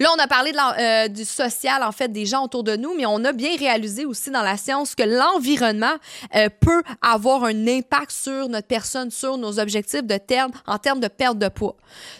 Là, 0.00 0.08
on 0.16 0.18
a 0.18 0.26
parlé 0.26 0.52
euh, 0.78 1.08
du 1.08 1.26
social, 1.26 1.82
en 1.82 1.92
fait, 1.92 2.08
des 2.08 2.24
gens 2.24 2.44
autour 2.44 2.64
de 2.64 2.74
nous, 2.74 2.94
mais 2.96 3.04
on 3.04 3.22
a 3.22 3.32
bien 3.32 3.54
réalisé 3.58 4.06
aussi 4.06 4.30
dans 4.30 4.40
la 4.40 4.56
science 4.56 4.94
que 4.94 5.02
l'environnement 5.02 5.92
euh, 6.34 6.48
peut 6.58 6.82
avoir 7.02 7.44
un 7.44 7.66
impact 7.66 8.10
sur 8.10 8.48
notre 8.48 8.66
personne, 8.66 9.10
sur 9.10 9.36
nos 9.36 9.60
objectifs 9.60 10.04
de 10.04 10.16
terme, 10.16 10.52
en 10.66 10.78
termes 10.78 11.00
de 11.00 11.08
perte 11.08 11.36
de 11.36 11.48
poids. 11.48 11.76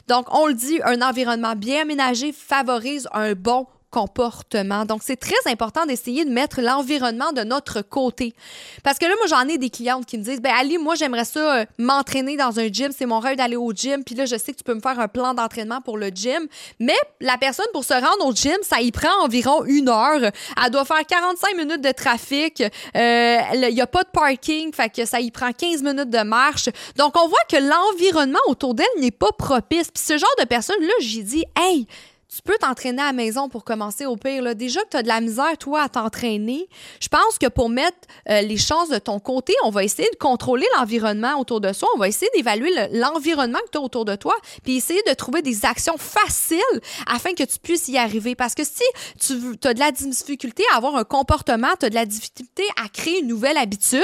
Donc, 0.08 0.26
on 0.30 0.46
le 0.46 0.52
dit, 0.52 0.78
un 0.84 1.00
environnement 1.00 1.56
bien 1.56 1.82
aménagé 1.82 2.32
favorise 2.32 3.08
un 3.14 3.32
bon 3.32 3.66
comportement. 3.90 4.84
Donc, 4.84 5.02
c'est 5.04 5.16
très 5.16 5.34
important 5.46 5.84
d'essayer 5.86 6.24
de 6.24 6.30
mettre 6.30 6.60
l'environnement 6.60 7.32
de 7.32 7.42
notre 7.42 7.82
côté. 7.82 8.34
Parce 8.82 8.98
que 8.98 9.06
là, 9.06 9.12
moi, 9.18 9.26
j'en 9.26 9.48
ai 9.48 9.58
des 9.58 9.70
clientes 9.70 10.06
qui 10.06 10.16
me 10.16 10.22
disent, 10.22 10.40
ben 10.40 10.52
Ali, 10.58 10.78
moi, 10.78 10.94
j'aimerais 10.94 11.24
ça 11.24 11.60
euh, 11.60 11.64
m'entraîner 11.78 12.36
dans 12.36 12.58
un 12.58 12.68
gym. 12.68 12.90
C'est 12.96 13.06
mon 13.06 13.18
rêve 13.18 13.36
d'aller 13.36 13.56
au 13.56 13.72
gym. 13.72 14.04
Puis 14.04 14.14
là, 14.14 14.24
je 14.24 14.36
sais 14.36 14.52
que 14.52 14.58
tu 14.58 14.64
peux 14.64 14.74
me 14.74 14.80
faire 14.80 14.98
un 14.98 15.08
plan 15.08 15.34
d'entraînement 15.34 15.80
pour 15.80 15.98
le 15.98 16.08
gym. 16.08 16.46
Mais 16.78 16.96
la 17.20 17.36
personne, 17.36 17.66
pour 17.72 17.84
se 17.84 17.94
rendre 17.94 18.26
au 18.26 18.32
gym, 18.32 18.56
ça 18.62 18.80
y 18.80 18.92
prend 18.92 19.24
environ 19.24 19.64
une 19.64 19.88
heure. 19.88 20.30
Elle 20.64 20.70
doit 20.70 20.84
faire 20.84 21.04
45 21.04 21.56
minutes 21.56 21.82
de 21.82 21.92
trafic. 21.92 22.62
Euh, 22.62 23.38
il 23.54 23.74
n'y 23.74 23.80
a 23.80 23.86
pas 23.86 24.04
de 24.04 24.10
parking. 24.12 24.72
Fait 24.72 24.88
que 24.88 25.04
ça 25.04 25.20
y 25.20 25.30
prend 25.30 25.52
15 25.52 25.82
minutes 25.82 26.10
de 26.10 26.22
marche. 26.22 26.68
Donc, 26.96 27.16
on 27.18 27.28
voit 27.28 27.38
que 27.48 27.56
l'environnement 27.56 28.38
autour 28.46 28.74
d'elle 28.74 28.86
n'est 28.98 29.10
pas 29.10 29.32
propice. 29.36 29.90
Puis 29.90 30.04
ce 30.04 30.16
genre 30.16 30.34
de 30.38 30.44
personne-là, 30.44 30.92
j'ai 31.00 31.22
dit, 31.22 31.44
hey, 31.58 31.86
tu 32.32 32.42
peux 32.42 32.56
t'entraîner 32.60 33.02
à 33.02 33.06
la 33.06 33.12
maison 33.12 33.48
pour 33.48 33.64
commencer 33.64 34.06
au 34.06 34.16
pire. 34.16 34.42
Là. 34.42 34.54
Déjà 34.54 34.80
que 34.82 34.90
tu 34.90 34.96
as 34.96 35.02
de 35.02 35.08
la 35.08 35.20
misère, 35.20 35.58
toi, 35.58 35.82
à 35.82 35.88
t'entraîner, 35.88 36.68
je 37.00 37.08
pense 37.08 37.38
que 37.38 37.48
pour 37.48 37.68
mettre 37.68 37.98
euh, 38.28 38.42
les 38.42 38.56
chances 38.56 38.88
de 38.88 38.98
ton 38.98 39.18
côté, 39.18 39.52
on 39.64 39.70
va 39.70 39.82
essayer 39.82 40.08
de 40.12 40.16
contrôler 40.16 40.66
l'environnement 40.76 41.40
autour 41.40 41.60
de 41.60 41.72
soi. 41.72 41.88
On 41.96 41.98
va 41.98 42.06
essayer 42.06 42.30
d'évaluer 42.36 42.70
l'environnement 42.92 43.58
que 43.66 43.70
tu 43.72 43.78
as 43.78 43.80
autour 43.80 44.04
de 44.04 44.14
toi, 44.14 44.34
puis 44.62 44.76
essayer 44.76 45.02
de 45.08 45.14
trouver 45.14 45.42
des 45.42 45.64
actions 45.64 45.96
faciles 45.98 46.60
afin 47.06 47.32
que 47.32 47.42
tu 47.42 47.58
puisses 47.58 47.88
y 47.88 47.98
arriver. 47.98 48.36
Parce 48.36 48.54
que 48.54 48.62
si 48.64 48.84
tu 49.18 49.66
as 49.66 49.74
de 49.74 49.80
la 49.80 49.90
difficulté 49.90 50.62
à 50.72 50.76
avoir 50.76 50.94
un 50.94 51.04
comportement, 51.04 51.70
tu 51.80 51.86
as 51.86 51.90
de 51.90 51.94
la 51.96 52.06
difficulté 52.06 52.62
à 52.82 52.88
créer 52.88 53.20
une 53.20 53.26
nouvelle 53.26 53.56
habitude, 53.56 54.00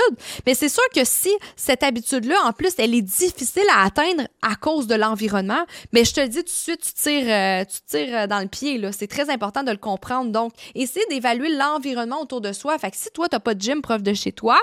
mais 0.46 0.54
c'est 0.54 0.68
sûr 0.68 0.82
que 0.94 1.04
si 1.04 1.30
cette 1.54 1.84
habitude-là, 1.84 2.36
en 2.44 2.52
plus, 2.52 2.72
elle 2.78 2.94
est 2.94 3.02
difficile 3.02 3.66
à 3.72 3.84
atteindre 3.84 4.24
à 4.42 4.56
cause 4.56 4.88
de 4.88 4.96
l'environnement, 4.96 5.64
mais 5.92 6.04
je 6.04 6.12
te 6.12 6.20
le 6.20 6.28
dis 6.28 6.38
tout 6.38 6.44
de 6.44 6.48
suite, 6.48 6.80
tu 6.80 6.92
tires, 6.92 7.26
euh, 7.28 7.64
tu 7.64 7.78
tires 7.86 8.15
euh, 8.16 8.26
dans 8.26 8.40
le 8.40 8.48
pied. 8.48 8.80
C'est 8.92 9.06
très 9.06 9.30
important 9.30 9.62
de 9.62 9.70
le 9.70 9.76
comprendre. 9.76 10.30
Donc, 10.30 10.52
essaie 10.74 11.04
d'évaluer 11.10 11.54
l'environnement 11.54 12.22
autour 12.22 12.40
de 12.40 12.52
soi. 12.52 12.78
Fait 12.78 12.90
que 12.90 12.96
si 12.96 13.10
toi, 13.10 13.28
tu 13.28 13.36
n'as 13.36 13.40
pas 13.40 13.54
de 13.54 13.60
gym 13.60 13.82
prof 13.82 14.02
de 14.02 14.14
chez 14.14 14.32
toi, 14.32 14.58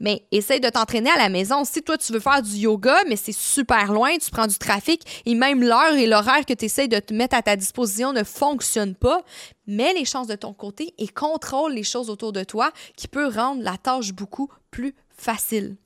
mais 0.00 0.24
essaye 0.32 0.60
de 0.60 0.68
t'entraîner 0.68 1.10
à 1.10 1.18
la 1.18 1.28
maison. 1.28 1.64
Si 1.64 1.82
toi, 1.82 1.96
tu 1.98 2.12
veux 2.12 2.20
faire 2.20 2.42
du 2.42 2.56
yoga, 2.56 2.96
mais 3.08 3.16
c'est 3.16 3.32
super 3.32 3.92
loin, 3.92 4.16
tu 4.18 4.30
prends 4.30 4.46
du 4.46 4.58
trafic 4.58 5.22
et 5.26 5.34
même 5.34 5.62
l'heure 5.62 5.94
et 5.94 6.06
l'horaire 6.06 6.44
que 6.46 6.54
tu 6.54 6.64
essayes 6.64 6.88
de 6.88 6.98
te 6.98 7.14
mettre 7.14 7.36
à 7.36 7.42
ta 7.42 7.56
disposition 7.56 8.12
ne 8.12 8.24
fonctionne 8.24 8.94
pas, 8.94 9.22
mets 9.66 9.94
les 9.94 10.04
chances 10.04 10.26
de 10.26 10.36
ton 10.36 10.52
côté 10.52 10.94
et 10.98 11.08
contrôle 11.08 11.72
les 11.72 11.82
choses 11.82 12.10
autour 12.10 12.32
de 12.32 12.44
toi 12.44 12.70
qui 12.96 13.08
peut 13.08 13.28
rendre 13.28 13.62
la 13.62 13.76
tâche 13.76 14.12
beaucoup 14.12 14.48
plus 14.70 14.94
facile. 15.16 15.76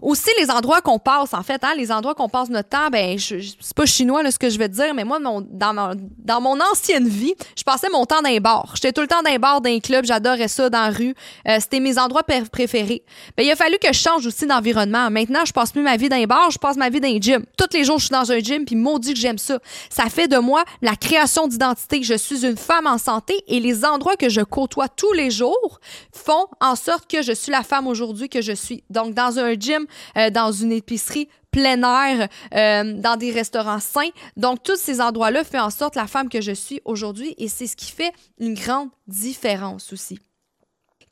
Aussi, 0.00 0.30
les 0.38 0.50
endroits 0.50 0.80
qu'on 0.80 0.98
passe, 0.98 1.34
en 1.34 1.42
fait, 1.42 1.62
hein, 1.64 1.72
les 1.76 1.92
endroits 1.92 2.14
qu'on 2.14 2.28
passe 2.28 2.48
notre 2.48 2.68
temps, 2.68 2.88
ben, 2.90 3.18
c'est 3.18 3.74
pas 3.74 3.86
chinois 3.86 4.22
là, 4.22 4.30
ce 4.30 4.38
que 4.38 4.50
je 4.50 4.58
te 4.58 4.66
dire, 4.66 4.94
mais 4.94 5.04
moi, 5.04 5.18
dans, 5.20 5.74
mon, 5.74 5.94
dans 6.18 6.40
mon 6.40 6.58
ancienne 6.60 7.08
vie, 7.08 7.34
je 7.56 7.62
passais 7.62 7.88
mon 7.90 8.04
temps 8.04 8.22
dans 8.22 8.28
les 8.28 8.40
bars. 8.40 8.72
J'étais 8.74 8.92
tout 8.92 9.00
le 9.00 9.06
temps 9.06 9.22
dans 9.22 9.30
les 9.30 9.38
bars, 9.38 9.60
dans 9.60 9.70
les 9.70 9.80
clubs, 9.80 10.04
j'adorais 10.04 10.48
ça, 10.48 10.70
dans 10.70 10.82
la 10.82 10.90
rue. 10.90 11.14
Euh, 11.48 11.58
c'était 11.60 11.80
mes 11.80 11.98
endroits 11.98 12.22
préférés. 12.22 13.02
Ben, 13.36 13.44
il 13.44 13.50
a 13.50 13.56
fallu 13.56 13.78
que 13.78 13.92
je 13.92 13.98
change 13.98 14.26
aussi 14.26 14.46
d'environnement. 14.46 15.10
Maintenant, 15.10 15.44
je 15.44 15.52
passe 15.52 15.72
plus 15.72 15.82
ma 15.82 15.96
vie 15.96 16.08
dans 16.08 16.16
les 16.16 16.26
bars, 16.26 16.50
je 16.50 16.58
passe 16.58 16.76
ma 16.76 16.88
vie 16.88 17.00
dans 17.00 17.08
les 17.08 17.20
gyms. 17.20 17.44
Tous 17.56 17.68
les 17.72 17.84
jours, 17.84 17.98
je 17.98 18.06
suis 18.06 18.12
dans 18.12 18.30
un 18.30 18.38
gym, 18.38 18.64
puis 18.64 18.76
maudit 18.76 19.14
que 19.14 19.20
j'aime 19.20 19.38
ça. 19.38 19.58
Ça 19.90 20.04
fait 20.04 20.28
de 20.28 20.38
moi 20.38 20.64
la 20.80 20.96
création 20.96 21.46
d'identité. 21.46 22.02
Je 22.02 22.14
suis 22.14 22.46
une 22.46 22.56
femme 22.56 22.86
en 22.86 22.98
santé 22.98 23.34
et 23.46 23.60
les 23.60 23.84
endroits 23.84 24.16
que 24.16 24.28
je 24.28 24.40
côtoie 24.40 24.88
tous 24.88 25.12
les 25.12 25.30
jours 25.30 25.80
font 26.12 26.46
en 26.60 26.76
sorte 26.76 27.10
que 27.10 27.22
je 27.22 27.32
suis 27.32 27.52
la 27.52 27.62
femme 27.62 27.86
aujourd'hui 27.86 28.28
que 28.28 28.40
je 28.40 28.52
suis. 28.52 28.84
Donc, 28.90 29.14
dans 29.14 29.38
un 29.38 29.54
gym, 29.62 29.86
euh, 30.16 30.30
dans 30.30 30.52
une 30.52 30.72
épicerie 30.72 31.28
plein 31.50 31.82
air, 31.82 32.28
euh, 32.54 32.94
dans 32.94 33.16
des 33.16 33.30
restaurants 33.30 33.78
sains. 33.78 34.10
Donc, 34.36 34.62
tous 34.62 34.76
ces 34.76 35.00
endroits-là 35.00 35.44
font 35.44 35.60
en 35.60 35.70
sorte 35.70 35.96
la 35.96 36.06
femme 36.06 36.28
que 36.28 36.40
je 36.40 36.52
suis 36.52 36.80
aujourd'hui 36.84 37.34
et 37.38 37.48
c'est 37.48 37.66
ce 37.66 37.76
qui 37.76 37.92
fait 37.92 38.12
une 38.38 38.54
grande 38.54 38.88
différence 39.06 39.92
aussi. 39.92 40.18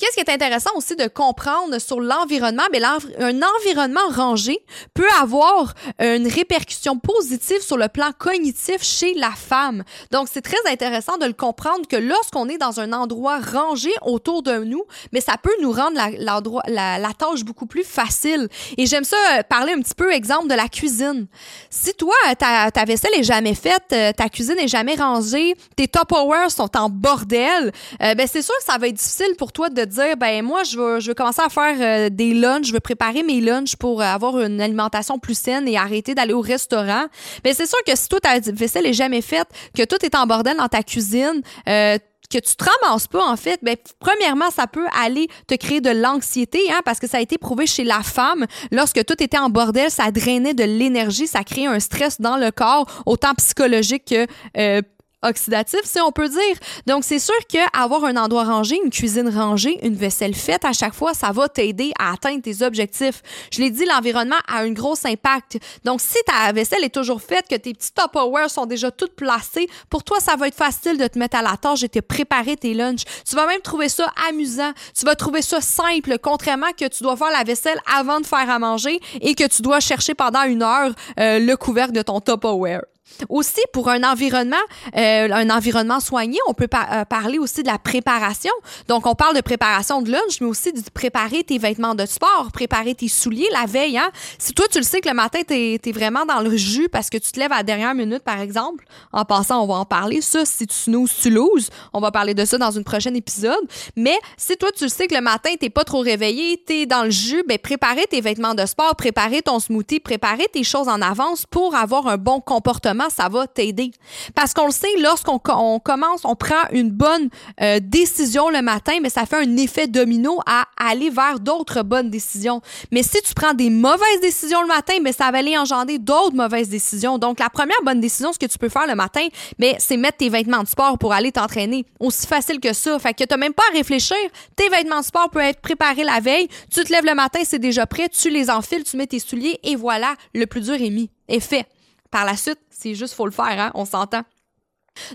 Qu'est-ce 0.01 0.15
qui 0.15 0.21
est 0.21 0.33
intéressant 0.33 0.71
aussi 0.77 0.97
de 0.97 1.09
comprendre 1.09 1.79
sur 1.79 2.01
l'environnement? 2.01 2.63
Mais 2.73 2.81
un 2.83 3.41
environnement 3.43 4.09
rangé 4.11 4.59
peut 4.95 5.07
avoir 5.21 5.75
une 5.99 6.27
répercussion 6.27 6.99
positive 6.99 7.61
sur 7.61 7.77
le 7.77 7.89
plan 7.89 8.11
cognitif 8.19 8.83
chez 8.83 9.13
la 9.13 9.31
femme. 9.31 9.85
Donc, 10.11 10.29
c'est 10.33 10.41
très 10.41 10.57
intéressant 10.73 11.19
de 11.19 11.27
le 11.27 11.35
comprendre 11.35 11.87
que 11.87 11.97
lorsqu'on 11.97 12.49
est 12.49 12.57
dans 12.57 12.81
un 12.81 12.95
endroit 12.95 13.41
rangé 13.41 13.91
autour 14.01 14.43
de 14.43 14.65
nous, 14.65 14.83
mais 15.13 15.21
ça 15.21 15.35
peut 15.37 15.55
nous 15.61 15.71
rendre 15.71 15.99
la, 16.19 16.99
la, 16.99 17.13
tâche 17.13 17.45
beaucoup 17.45 17.67
plus 17.67 17.85
facile. 17.85 18.49
Et 18.79 18.87
j'aime 18.87 19.05
ça 19.05 19.19
euh, 19.33 19.43
parler 19.43 19.75
un 19.75 19.83
petit 19.83 19.95
peu, 19.95 20.15
exemple, 20.15 20.49
de 20.49 20.55
la 20.55 20.69
cuisine. 20.69 21.27
Si 21.69 21.93
toi, 21.93 22.15
ta, 22.39 22.71
ta 22.71 22.87
vaisselle 22.87 23.13
est 23.19 23.23
jamais 23.23 23.55
faite, 23.55 23.93
euh, 23.93 24.13
ta 24.13 24.31
cuisine 24.31 24.59
est 24.59 24.69
jamais 24.69 24.95
rangée, 24.95 25.55
tes 25.77 25.89
Tupperware 25.89 26.51
sont 26.51 26.75
en 26.79 26.89
bordel, 26.89 27.71
euh, 28.03 28.15
ben 28.15 28.27
c'est 28.27 28.41
sûr 28.41 28.55
que 28.57 28.65
ça 28.65 28.79
va 28.79 28.89
être 28.89 28.95
difficile 28.95 29.35
pour 29.37 29.53
toi 29.53 29.69
de 29.69 29.90
dire, 29.91 30.17
ben 30.17 30.43
moi, 30.43 30.63
je 30.63 30.79
veux, 30.79 31.01
je 31.01 31.09
veux 31.09 31.15
commencer 31.15 31.43
à 31.45 31.49
faire 31.49 31.77
euh, 31.79 32.09
des 32.11 32.33
lunchs, 32.33 32.67
je 32.67 32.73
veux 32.73 32.81
préparer 32.81 33.23
mes 33.23 33.41
lunchs 33.41 33.77
pour 33.77 34.01
euh, 34.01 34.05
avoir 34.05 34.41
une 34.41 34.61
alimentation 34.61 35.19
plus 35.19 35.39
saine 35.39 35.69
et 35.69 35.77
arrêter 35.77 36.15
d'aller 36.15 36.33
au 36.33 36.41
restaurant. 36.41 37.07
Mais 37.45 37.53
c'est 37.53 37.67
sûr 37.67 37.79
que 37.87 37.95
si 37.97 38.09
toi, 38.09 38.21
ta 38.21 38.39
vaisselle 38.39 38.87
est 38.87 38.95
jamais 38.95 39.21
faite, 39.21 39.49
que 39.77 39.85
tout 39.85 40.05
est 40.05 40.15
en 40.15 40.27
bordel 40.27 40.57
dans 40.57 40.69
ta 40.69 40.83
cuisine, 40.83 41.43
euh, 41.69 41.99
que 42.33 42.39
tu 42.39 42.55
te 42.55 42.65
ramasses 42.65 43.09
pas, 43.09 43.27
en 43.27 43.37
fait, 43.37 43.59
ben, 43.63 43.75
premièrement, 43.99 44.51
ça 44.51 44.69
peut 44.69 44.87
aller 45.03 45.27
te 45.49 45.57
créer 45.57 45.81
de 45.81 45.91
l'anxiété, 45.91 46.61
hein, 46.71 46.81
parce 46.85 47.01
que 47.01 47.09
ça 47.09 47.19
a 47.19 47.21
été 47.21 47.39
prouvé 47.39 47.67
chez 47.67 47.83
la 47.83 48.03
femme. 48.05 48.47
Lorsque 48.71 49.05
tout 49.05 49.21
était 49.21 49.39
en 49.39 49.51
bordel, 49.51 49.91
ça 49.91 50.13
drainait 50.13 50.55
de 50.55 50.63
l'énergie, 50.63 51.27
ça 51.27 51.43
créait 51.43 51.67
un 51.67 51.81
stress 51.81 52.21
dans 52.21 52.37
le 52.37 52.53
corps, 52.53 52.87
autant 53.05 53.35
psychologique 53.35 54.05
que 54.05 54.81
oxydatif, 55.23 55.81
si 55.85 56.01
on 56.01 56.13
peut 56.13 56.29
dire. 56.29 56.57
Donc, 56.87 57.05
c'est 57.05 57.19
sûr 57.19 57.35
qu'avoir 57.49 58.05
un 58.05 58.17
endroit 58.17 58.45
rangé, 58.45 58.79
une 58.83 58.91
cuisine 58.91 59.29
rangée, 59.29 59.79
une 59.85 59.95
vaisselle 59.95 60.35
faite 60.35 60.65
à 60.65 60.73
chaque 60.73 60.95
fois, 60.95 61.15
ça 61.15 61.31
va 61.33 61.49
t'aider 61.49 61.93
à 61.99 62.13
atteindre 62.13 62.43
tes 62.43 62.63
objectifs. 62.63 63.23
Je 63.53 63.61
l'ai 63.61 63.71
dit, 63.71 63.85
l'environnement 63.85 64.37
a 64.49 64.61
un 64.61 64.71
gros 64.73 64.97
impact. 65.05 65.59
Donc, 65.85 66.01
si 66.01 66.19
ta 66.27 66.53
vaisselle 66.53 66.85
est 66.85 66.95
toujours 66.95 67.21
faite, 67.21 67.47
que 67.49 67.57
tes 67.57 67.75
petits 67.75 67.93
Tupperware 67.93 68.51
sont 68.51 68.67
déjà 68.67 68.91
toutes 68.91 69.15
placées, 69.15 69.69
pour 69.89 70.05
toi, 70.05 70.19
ça 70.21 70.37
va 70.37 70.49
être 70.49 70.55
facile 70.55 70.99
de 70.99 71.07
te 71.07 71.19
mettre 71.19 71.37
à 71.37 71.43
la 71.43 71.57
tâche 71.57 71.83
et 71.83 71.89
te 71.89 72.01
préparer 72.01 72.57
tes 72.57 72.75
lunchs. 72.75 73.05
Tu 73.29 73.37
vas 73.37 73.47
même 73.47 73.61
trouver 73.61 73.89
ça 73.89 74.13
amusant. 74.29 74.73
Tu 74.99 75.05
vas 75.05 75.15
trouver 75.15 75.43
ça 75.43 75.61
simple, 75.61 76.17
contrairement 76.23 76.71
que 76.79 76.89
tu 76.89 77.03
dois 77.03 77.17
faire 77.17 77.31
la 77.31 77.45
vaisselle 77.45 77.81
avant 77.97 78.21
de 78.21 78.27
faire 78.27 78.49
à 78.49 78.59
manger 78.59 79.01
et 79.21 79.35
que 79.35 79.47
tu 79.47 79.63
dois 79.63 79.81
chercher 79.81 80.15
pendant 80.15 80.45
une 80.45 80.63
heure 80.63 80.93
euh, 81.19 81.39
le 81.39 81.57
couvercle 81.57 81.93
de 81.93 82.03
ton 82.03 82.21
Tupperware. 82.21 82.83
Aussi, 83.29 83.61
pour 83.73 83.89
un 83.89 84.03
environnement, 84.03 84.57
euh, 84.97 85.29
un 85.31 85.51
environnement 85.51 86.01
soigné, 86.01 86.39
on 86.49 86.55
peut 86.55 86.69
euh, 86.73 87.05
parler 87.05 87.39
aussi 87.39 87.63
de 87.63 87.69
la 87.69 87.79
préparation. 87.79 88.53
Donc, 88.89 89.07
on 89.07 89.15
parle 89.15 89.37
de 89.37 89.41
préparation 89.41 90.03
de 90.03 90.11
lunch, 90.11 90.41
mais 90.41 90.47
aussi 90.47 90.73
de 90.73 90.81
préparer 90.93 91.45
tes 91.45 91.59
vêtements 91.59 91.95
de 91.95 92.07
sport, 92.07 92.49
préparer 92.53 92.95
tes 92.95 93.09
souliers 93.09 93.49
la 93.53 93.67
veille. 93.67 93.99
Hein? 93.99 94.11
Si 94.39 94.53
toi, 94.53 94.67
tu 94.71 94.79
le 94.79 94.85
sais 94.85 95.01
que 95.01 95.09
le 95.09 95.15
matin, 95.15 95.41
tu 95.47 95.55
es, 95.55 95.93
vraiment 95.93 96.25
dans 96.25 96.41
le 96.41 96.57
jus 96.57 96.89
parce 96.89 97.11
que 97.11 97.19
tu 97.19 97.33
te 97.33 97.41
lèves 97.41 97.53
à 97.53 97.59
la 97.59 97.63
dernière 97.63 97.95
minute, 97.95 98.23
par 98.23 98.41
exemple, 98.41 98.85
en 99.13 99.25
passant, 99.25 99.63
on 99.63 99.67
va 99.67 99.75
en 99.75 99.85
parler. 99.85 100.21
Ça, 100.21 100.45
si 100.45 100.67
tu 100.67 100.75
snooze, 100.75 101.13
tu 101.21 101.31
loses. 101.31 101.69
On 101.93 102.01
va 102.01 102.11
parler 102.11 102.33
de 102.33 102.45
ça 102.45 102.59
dans 102.59 102.71
une 102.71 102.85
prochaine 102.85 103.17
épisode. 103.17 103.61
Mais 103.97 104.17
si 104.37 104.57
toi, 104.57 104.71
tu 104.77 104.85
le 104.85 104.91
sais 104.91 105.09
que 105.09 105.15
le 105.15 105.21
matin, 105.21 105.51
t'es 105.59 105.71
pas 105.71 105.85
trop 105.85 106.01
réveillé, 106.01 106.63
tu 106.65 106.75
es 106.75 106.87
dans 106.87 107.05
le 107.05 107.11
jus, 107.11 107.43
ben, 107.49 107.59
préparer 107.59 108.07
tes 108.09 108.21
vêtements 108.21 108.55
de 108.55 108.65
sport, 108.67 108.95
préparer 108.95 109.43
ton 109.43 109.59
smoothie, 109.59 110.01
préparer 110.01 110.47
tes 110.53 110.63
choses 110.63 110.89
en 110.89 111.03
avance 111.03 111.45
pour 111.47 111.75
avoir 111.75 112.07
un 112.07 112.17
bon 112.17 112.41
comportement 112.41 113.00
ça 113.09 113.29
va 113.29 113.47
t'aider. 113.47 113.93
Parce 114.35 114.53
qu'on 114.53 114.67
le 114.67 114.73
sait, 114.73 114.89
lorsqu'on 114.99 115.39
commence, 115.39 116.23
on 116.25 116.35
prend 116.35 116.69
une 116.73 116.91
bonne 116.91 117.29
euh, 117.61 117.79
décision 117.81 118.51
le 118.51 118.63
matin, 118.63 118.95
mais 119.03 119.11
ça 119.11 119.27
fait 119.27 119.37
un 119.37 119.57
effet 119.57 119.87
domino 119.87 120.41
à 120.47 120.67
aller 120.77 121.11
vers 121.11 121.41
d'autres 121.41 121.83
bonnes 121.83 122.11
décisions. 122.11 122.61
Mais 122.91 123.03
si 123.03 123.23
tu 123.23 123.35
prends 123.35 123.55
des 123.55 123.71
mauvaises 123.71 124.21
décisions 124.21 124.61
le 124.63 124.69
matin, 124.69 124.95
mais 125.03 125.13
ça 125.13 125.31
va 125.31 125.39
aller 125.39 125.57
engendrer 125.57 125.99
d'autres 125.99 126.35
mauvaises 126.35 126.69
décisions. 126.69 127.19
Donc, 127.19 127.39
la 127.39 127.49
première 127.49 127.81
bonne 127.85 128.01
décision, 128.01 128.33
ce 128.33 128.39
que 128.39 128.47
tu 128.47 128.59
peux 128.59 128.69
faire 128.69 128.87
le 128.87 128.95
matin, 128.95 129.27
mais 129.59 129.77
c'est 129.79 129.97
mettre 129.97 130.19
tes 130.19 130.29
vêtements 130.29 130.63
de 130.63 130.69
sport 130.69 130.99
pour 130.99 131.13
aller 131.13 131.33
t'entraîner. 131.33 131.87
Aussi 131.99 132.27
facile 132.27 132.61
que 132.61 132.73
ça. 132.73 132.99
Fait 132.99 133.15
que 133.15 133.25
t'as 133.25 133.37
même 133.37 133.55
pas 133.55 133.63
à 133.71 133.77
réfléchir. 133.77 134.17
Tes 134.57 134.69
vêtements 134.69 135.01
de 135.01 135.05
sport 135.05 135.31
peuvent 135.31 135.43
être 135.43 135.61
préparés 135.61 136.05
la 136.05 136.21
veille. 136.21 136.49
Tu 136.73 136.83
te 136.83 136.93
lèves 136.93 137.05
le 137.05 137.15
matin, 137.15 137.41
c'est 137.45 137.59
déjà 137.59 137.87
prêt. 137.87 138.09
Tu 138.09 138.31
les 138.31 138.51
enfiles, 138.51 138.85
tu 138.85 138.97
mets 138.97 139.07
tes 139.07 139.19
souliers 139.19 139.59
et 139.63 139.77
voilà, 139.77 140.15
le 140.35 140.47
plus 140.47 140.63
dur 140.63 140.75
est 140.75 140.91
mis, 140.91 141.11
est 141.29 141.41
fait. 141.41 141.67
Par 142.11 142.25
la 142.25 142.37
suite, 142.37 142.61
c'est 142.71 142.95
juste 142.95 143.15
faut 143.15 143.27
le 143.27 143.33
faire, 143.33 143.59
hein, 143.59 143.71
on 143.75 143.85
s'entend. 143.85 144.23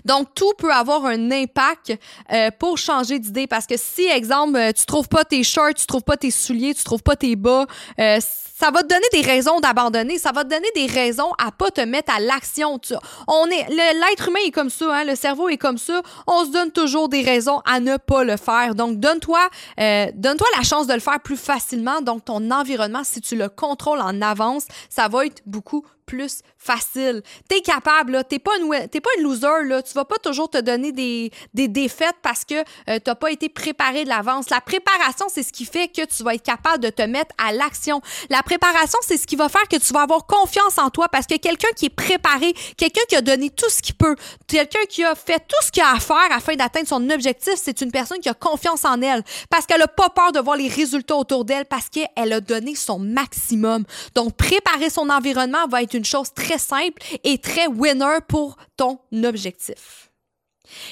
Donc, 0.04 0.34
tout 0.34 0.52
peut 0.58 0.72
avoir 0.72 1.04
un 1.04 1.30
impact 1.30 1.92
euh, 2.32 2.50
pour 2.58 2.78
changer 2.78 3.18
d'idée 3.18 3.46
parce 3.46 3.66
que 3.66 3.76
si, 3.76 4.06
exemple, 4.06 4.56
euh, 4.56 4.72
tu 4.72 4.86
trouves 4.86 5.08
pas 5.08 5.24
tes 5.24 5.42
shorts, 5.42 5.74
tu 5.74 5.86
trouves 5.86 6.02
pas 6.02 6.16
tes 6.16 6.30
souliers, 6.30 6.74
tu 6.74 6.82
trouves 6.82 7.02
pas 7.02 7.16
tes 7.16 7.36
bas, 7.36 7.66
euh, 8.00 8.18
ça 8.58 8.70
va 8.70 8.82
te 8.82 8.88
donner 8.88 9.06
des 9.12 9.20
raisons 9.20 9.60
d'abandonner, 9.60 10.16
ça 10.16 10.32
va 10.32 10.42
te 10.42 10.48
donner 10.48 10.68
des 10.74 10.86
raisons 10.86 11.30
à 11.36 11.52
pas 11.52 11.70
te 11.70 11.82
mettre 11.82 12.14
à 12.14 12.20
l'action. 12.20 12.80
On 13.28 13.46
est 13.46 13.68
l'être 13.68 14.28
humain 14.28 14.40
est 14.46 14.50
comme 14.50 14.70
ça, 14.70 14.94
hein, 14.94 15.04
le 15.04 15.14
cerveau 15.14 15.50
est 15.50 15.58
comme 15.58 15.76
ça. 15.76 16.00
On 16.26 16.46
se 16.46 16.52
donne 16.52 16.70
toujours 16.70 17.10
des 17.10 17.20
raisons 17.20 17.60
à 17.66 17.80
ne 17.80 17.98
pas 17.98 18.24
le 18.24 18.38
faire. 18.38 18.74
Donc 18.74 18.98
donne-toi 18.98 19.40
donne-toi 19.76 20.46
la 20.56 20.62
chance 20.62 20.86
de 20.86 20.94
le 20.94 21.00
faire 21.00 21.20
plus 21.20 21.36
facilement. 21.36 22.00
Donc 22.00 22.24
ton 22.24 22.50
environnement, 22.50 23.04
si 23.04 23.20
tu 23.20 23.36
le 23.36 23.50
contrôles 23.50 24.00
en 24.00 24.22
avance, 24.22 24.64
ça 24.88 25.08
va 25.08 25.26
être 25.26 25.42
beaucoup 25.44 25.84
plus 26.06 26.42
facile. 26.56 27.22
T'es 27.48 27.60
capable, 27.60 28.12
là. 28.12 28.24
T'es 28.24 28.38
pas 28.38 28.52
une, 28.58 28.88
t'es 28.88 29.00
pas 29.00 29.10
une 29.18 29.24
loser, 29.24 29.64
là. 29.64 29.82
Tu 29.82 29.92
vas 29.92 30.04
pas 30.04 30.16
toujours 30.16 30.48
te 30.48 30.58
donner 30.58 30.92
des, 30.92 31.30
des 31.52 31.68
défaites 31.68 32.16
parce 32.22 32.44
que 32.44 32.54
euh, 32.88 32.98
t'as 33.02 33.14
pas 33.16 33.30
été 33.30 33.48
préparé 33.48 34.04
de 34.04 34.08
l'avance. 34.08 34.48
La 34.50 34.60
préparation, 34.60 35.26
c'est 35.28 35.42
ce 35.42 35.52
qui 35.52 35.64
fait 35.64 35.88
que 35.88 36.06
tu 36.06 36.22
vas 36.22 36.34
être 36.34 36.44
capable 36.44 36.82
de 36.82 36.90
te 36.90 37.02
mettre 37.02 37.34
à 37.44 37.52
l'action. 37.52 38.00
La 38.30 38.42
préparation, 38.46 38.98
c'est 39.02 39.18
ce 39.18 39.26
qui 39.26 39.36
va 39.36 39.48
faire 39.48 39.68
que 39.68 39.76
tu 39.76 39.92
vas 39.92 40.02
avoir 40.02 40.24
confiance 40.24 40.78
en 40.78 40.88
toi 40.88 41.08
parce 41.08 41.26
que 41.26 41.36
quelqu'un 41.36 41.68
qui 41.76 41.86
est 41.86 41.90
préparé, 41.90 42.54
quelqu'un 42.76 43.02
qui 43.08 43.16
a 43.16 43.20
donné 43.20 43.50
tout 43.50 43.68
ce 43.68 43.82
qu'il 43.82 43.96
peut, 43.96 44.14
quelqu'un 44.46 44.84
qui 44.88 45.04
a 45.04 45.14
fait 45.14 45.40
tout 45.40 45.62
ce 45.62 45.70
qu'il 45.70 45.82
a 45.82 45.92
à 45.92 46.00
faire 46.00 46.30
afin 46.30 46.54
d'atteindre 46.54 46.88
son 46.88 47.10
objectif, 47.10 47.54
c'est 47.56 47.80
une 47.80 47.90
personne 47.90 48.20
qui 48.20 48.28
a 48.28 48.34
confiance 48.34 48.84
en 48.84 49.02
elle 49.02 49.22
parce 49.50 49.66
qu'elle 49.66 49.82
a 49.82 49.88
pas 49.88 50.08
peur 50.08 50.32
de 50.32 50.38
voir 50.38 50.56
les 50.56 50.68
résultats 50.68 51.16
autour 51.16 51.44
d'elle 51.44 51.66
parce 51.66 51.88
qu'elle 51.88 52.32
a 52.32 52.40
donné 52.40 52.74
son 52.76 52.98
maximum. 52.98 53.84
Donc, 54.14 54.36
préparer 54.36 54.90
son 54.90 55.10
environnement 55.10 55.66
va 55.68 55.82
être 55.82 55.94
une 55.94 56.04
chose 56.04 56.32
très 56.32 56.58
simple 56.58 57.02
et 57.24 57.38
très 57.38 57.66
winner 57.66 58.18
pour 58.28 58.56
ton 58.76 59.00
objectif. 59.24 60.05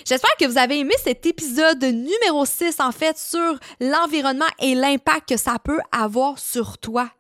J'espère 0.05 0.35
que 0.39 0.47
vous 0.47 0.59
avez 0.59 0.79
aimé 0.79 0.95
cet 1.03 1.27
épisode 1.27 1.83
numéro 1.83 2.45
6, 2.45 2.77
en 2.81 2.93
fait, 2.93 3.19
sur 3.19 3.59
l'environnement 3.81 4.45
et 4.61 4.75
l'impact 4.75 5.31
que 5.31 5.37
ça 5.37 5.57
peut 5.63 5.81
avoir 5.93 6.39
sur 6.39 6.79
toi. 6.79 7.11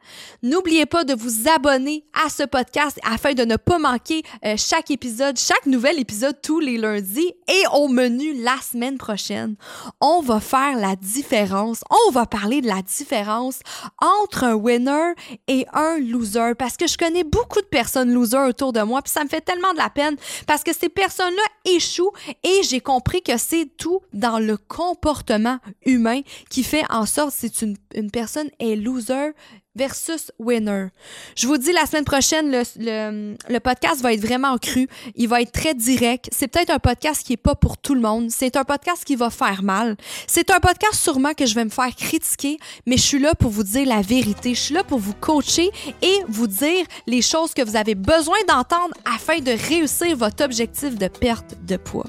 N'oubliez 0.43 0.87
pas 0.87 1.05
de 1.05 1.15
vous 1.15 1.49
abonner 1.49 2.05
à 2.25 2.29
ce 2.29 2.43
podcast 2.43 2.99
afin 3.09 3.33
de 3.33 3.45
ne 3.45 3.57
pas 3.57 3.79
manquer 3.79 4.23
euh, 4.45 4.55
chaque 4.57 4.91
épisode, 4.91 5.39
chaque 5.39 5.67
nouvel 5.67 5.99
épisode 5.99 6.41
tous 6.43 6.61
les 6.61 6.77
lundis. 6.77 7.33
Et 7.49 7.63
au 7.73 7.89
menu 7.89 8.35
la 8.43 8.57
semaine 8.61 8.99
prochaine, 8.99 9.57
on 10.01 10.21
va 10.21 10.41
faire 10.41 10.77
la 10.77 10.97
différence. 10.97 11.83
On 12.09 12.11
va 12.11 12.27
parler 12.27 12.61
de 12.61 12.67
la 12.67 12.83
différence 12.83 13.61
entre 14.01 14.45
un 14.45 14.55
winner 14.55 15.13
et 15.49 15.67
un 15.73 15.99
loser. 15.99 16.55
Parce 16.59 16.77
que 16.77 16.87
je 16.87 16.99
connais 16.99 17.25
beaucoup 17.25 17.61
de 17.61 17.67
personnes 17.67 18.13
losers 18.13 18.49
autour 18.49 18.73
de 18.73 18.81
moi, 18.83 19.03
puis 19.03 19.13
ça 19.13 19.25
me 19.25 19.29
fait 19.29 19.41
tellement 19.41 19.73
de 19.73 19.79
la 19.79 19.91
peine 19.91 20.17
parce 20.47 20.63
que 20.63 20.73
ces 20.75 20.89
personnes-là 20.89 21.73
échouent 21.73 22.13
et 22.45 22.63
j'ai 22.63 22.81
compris 22.81 23.23
que 23.23 23.37
c'est 23.39 23.67
tout 23.77 24.01
dans 24.13 24.39
le 24.39 24.57
comportement 24.57 25.59
humain 25.87 26.21
qui 26.51 26.63
fait 26.63 26.85
en 26.91 27.07
sorte 27.07 27.33
si 27.33 27.49
une, 27.63 27.77
une 27.95 28.11
personne 28.11 28.51
est 28.61 28.77
loser 28.77 29.33
versus 29.77 30.31
winner. 30.39 30.89
Je 31.37 31.47
vous 31.47 31.59
dis 31.59 31.73
la 31.73 31.87
semaine 31.87 32.05
prochaine, 32.05 32.51
le, 32.51 33.59
podcast 33.59 34.01
va 34.03 34.13
être 34.13 34.21
vraiment 34.21 34.57
cru. 34.59 34.89
Il 35.17 35.29
va 35.29 35.41
être 35.43 35.53
très 35.53 35.75
direct. 35.75 36.29
C'est 36.33 36.49
peut-être 36.49 36.71
un 36.71 36.79
podcast 36.79 37.25
qui 37.25 37.35
est 37.35 37.39
pas 37.39 37.55
pour 37.55 37.79
tout 37.79 37.95
le 37.95 38.01
monde. 38.01 38.31
C'est 38.31 38.57
un 38.57 38.65
podcast 38.65 39.05
qui 39.05 39.17
va 39.17 39.31
faire 39.31 39.63
mal. 39.63 39.97
C'est 40.27 40.51
un 40.51 40.61
podcast 40.61 40.95
sûrement 40.95 41.35
que 41.35 41.47
je 41.47 41.55
vais 41.55 41.65
me 41.65 41.71
faire 41.71 41.95
critiquer, 41.95 42.59
mais 42.87 42.97
je 42.97 43.03
suis 43.03 43.19
là 43.19 43.35
pour 43.35 43.51
vous 43.51 43.65
dire 43.65 43.87
la 43.87 44.01
vérité. 44.01 44.55
Je 44.55 44.61
suis 44.61 44.75
là 44.75 44.85
pour 44.85 44.99
vous 44.99 45.15
coacher 45.15 45.71
et 46.03 46.19
vous 46.29 46.47
dire 46.47 46.85
les 47.07 47.23
choses 47.23 47.55
que 47.55 47.63
vous 47.63 47.77
avez 47.77 47.95
besoin 47.95 48.39
d'entendre 48.49 48.95
afin 49.05 49.39
de 49.39 49.53
réussir 49.69 50.17
votre 50.17 50.45
objectif 50.45 50.97
de 50.97 51.09
perte 51.09 51.55
de 51.65 51.77
poids. 51.77 52.07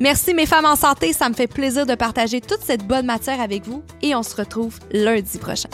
Merci 0.00 0.34
mes 0.34 0.46
femmes 0.46 0.66
en 0.66 0.76
santé, 0.76 1.12
ça 1.12 1.28
me 1.28 1.34
fait 1.34 1.46
plaisir 1.46 1.86
de 1.86 1.94
partager 1.94 2.40
toute 2.40 2.62
cette 2.62 2.86
bonne 2.86 3.06
matière 3.06 3.40
avec 3.40 3.64
vous 3.66 3.82
et 4.02 4.14
on 4.14 4.22
se 4.22 4.34
retrouve 4.34 4.78
lundi 4.90 5.38
prochain. 5.38 5.68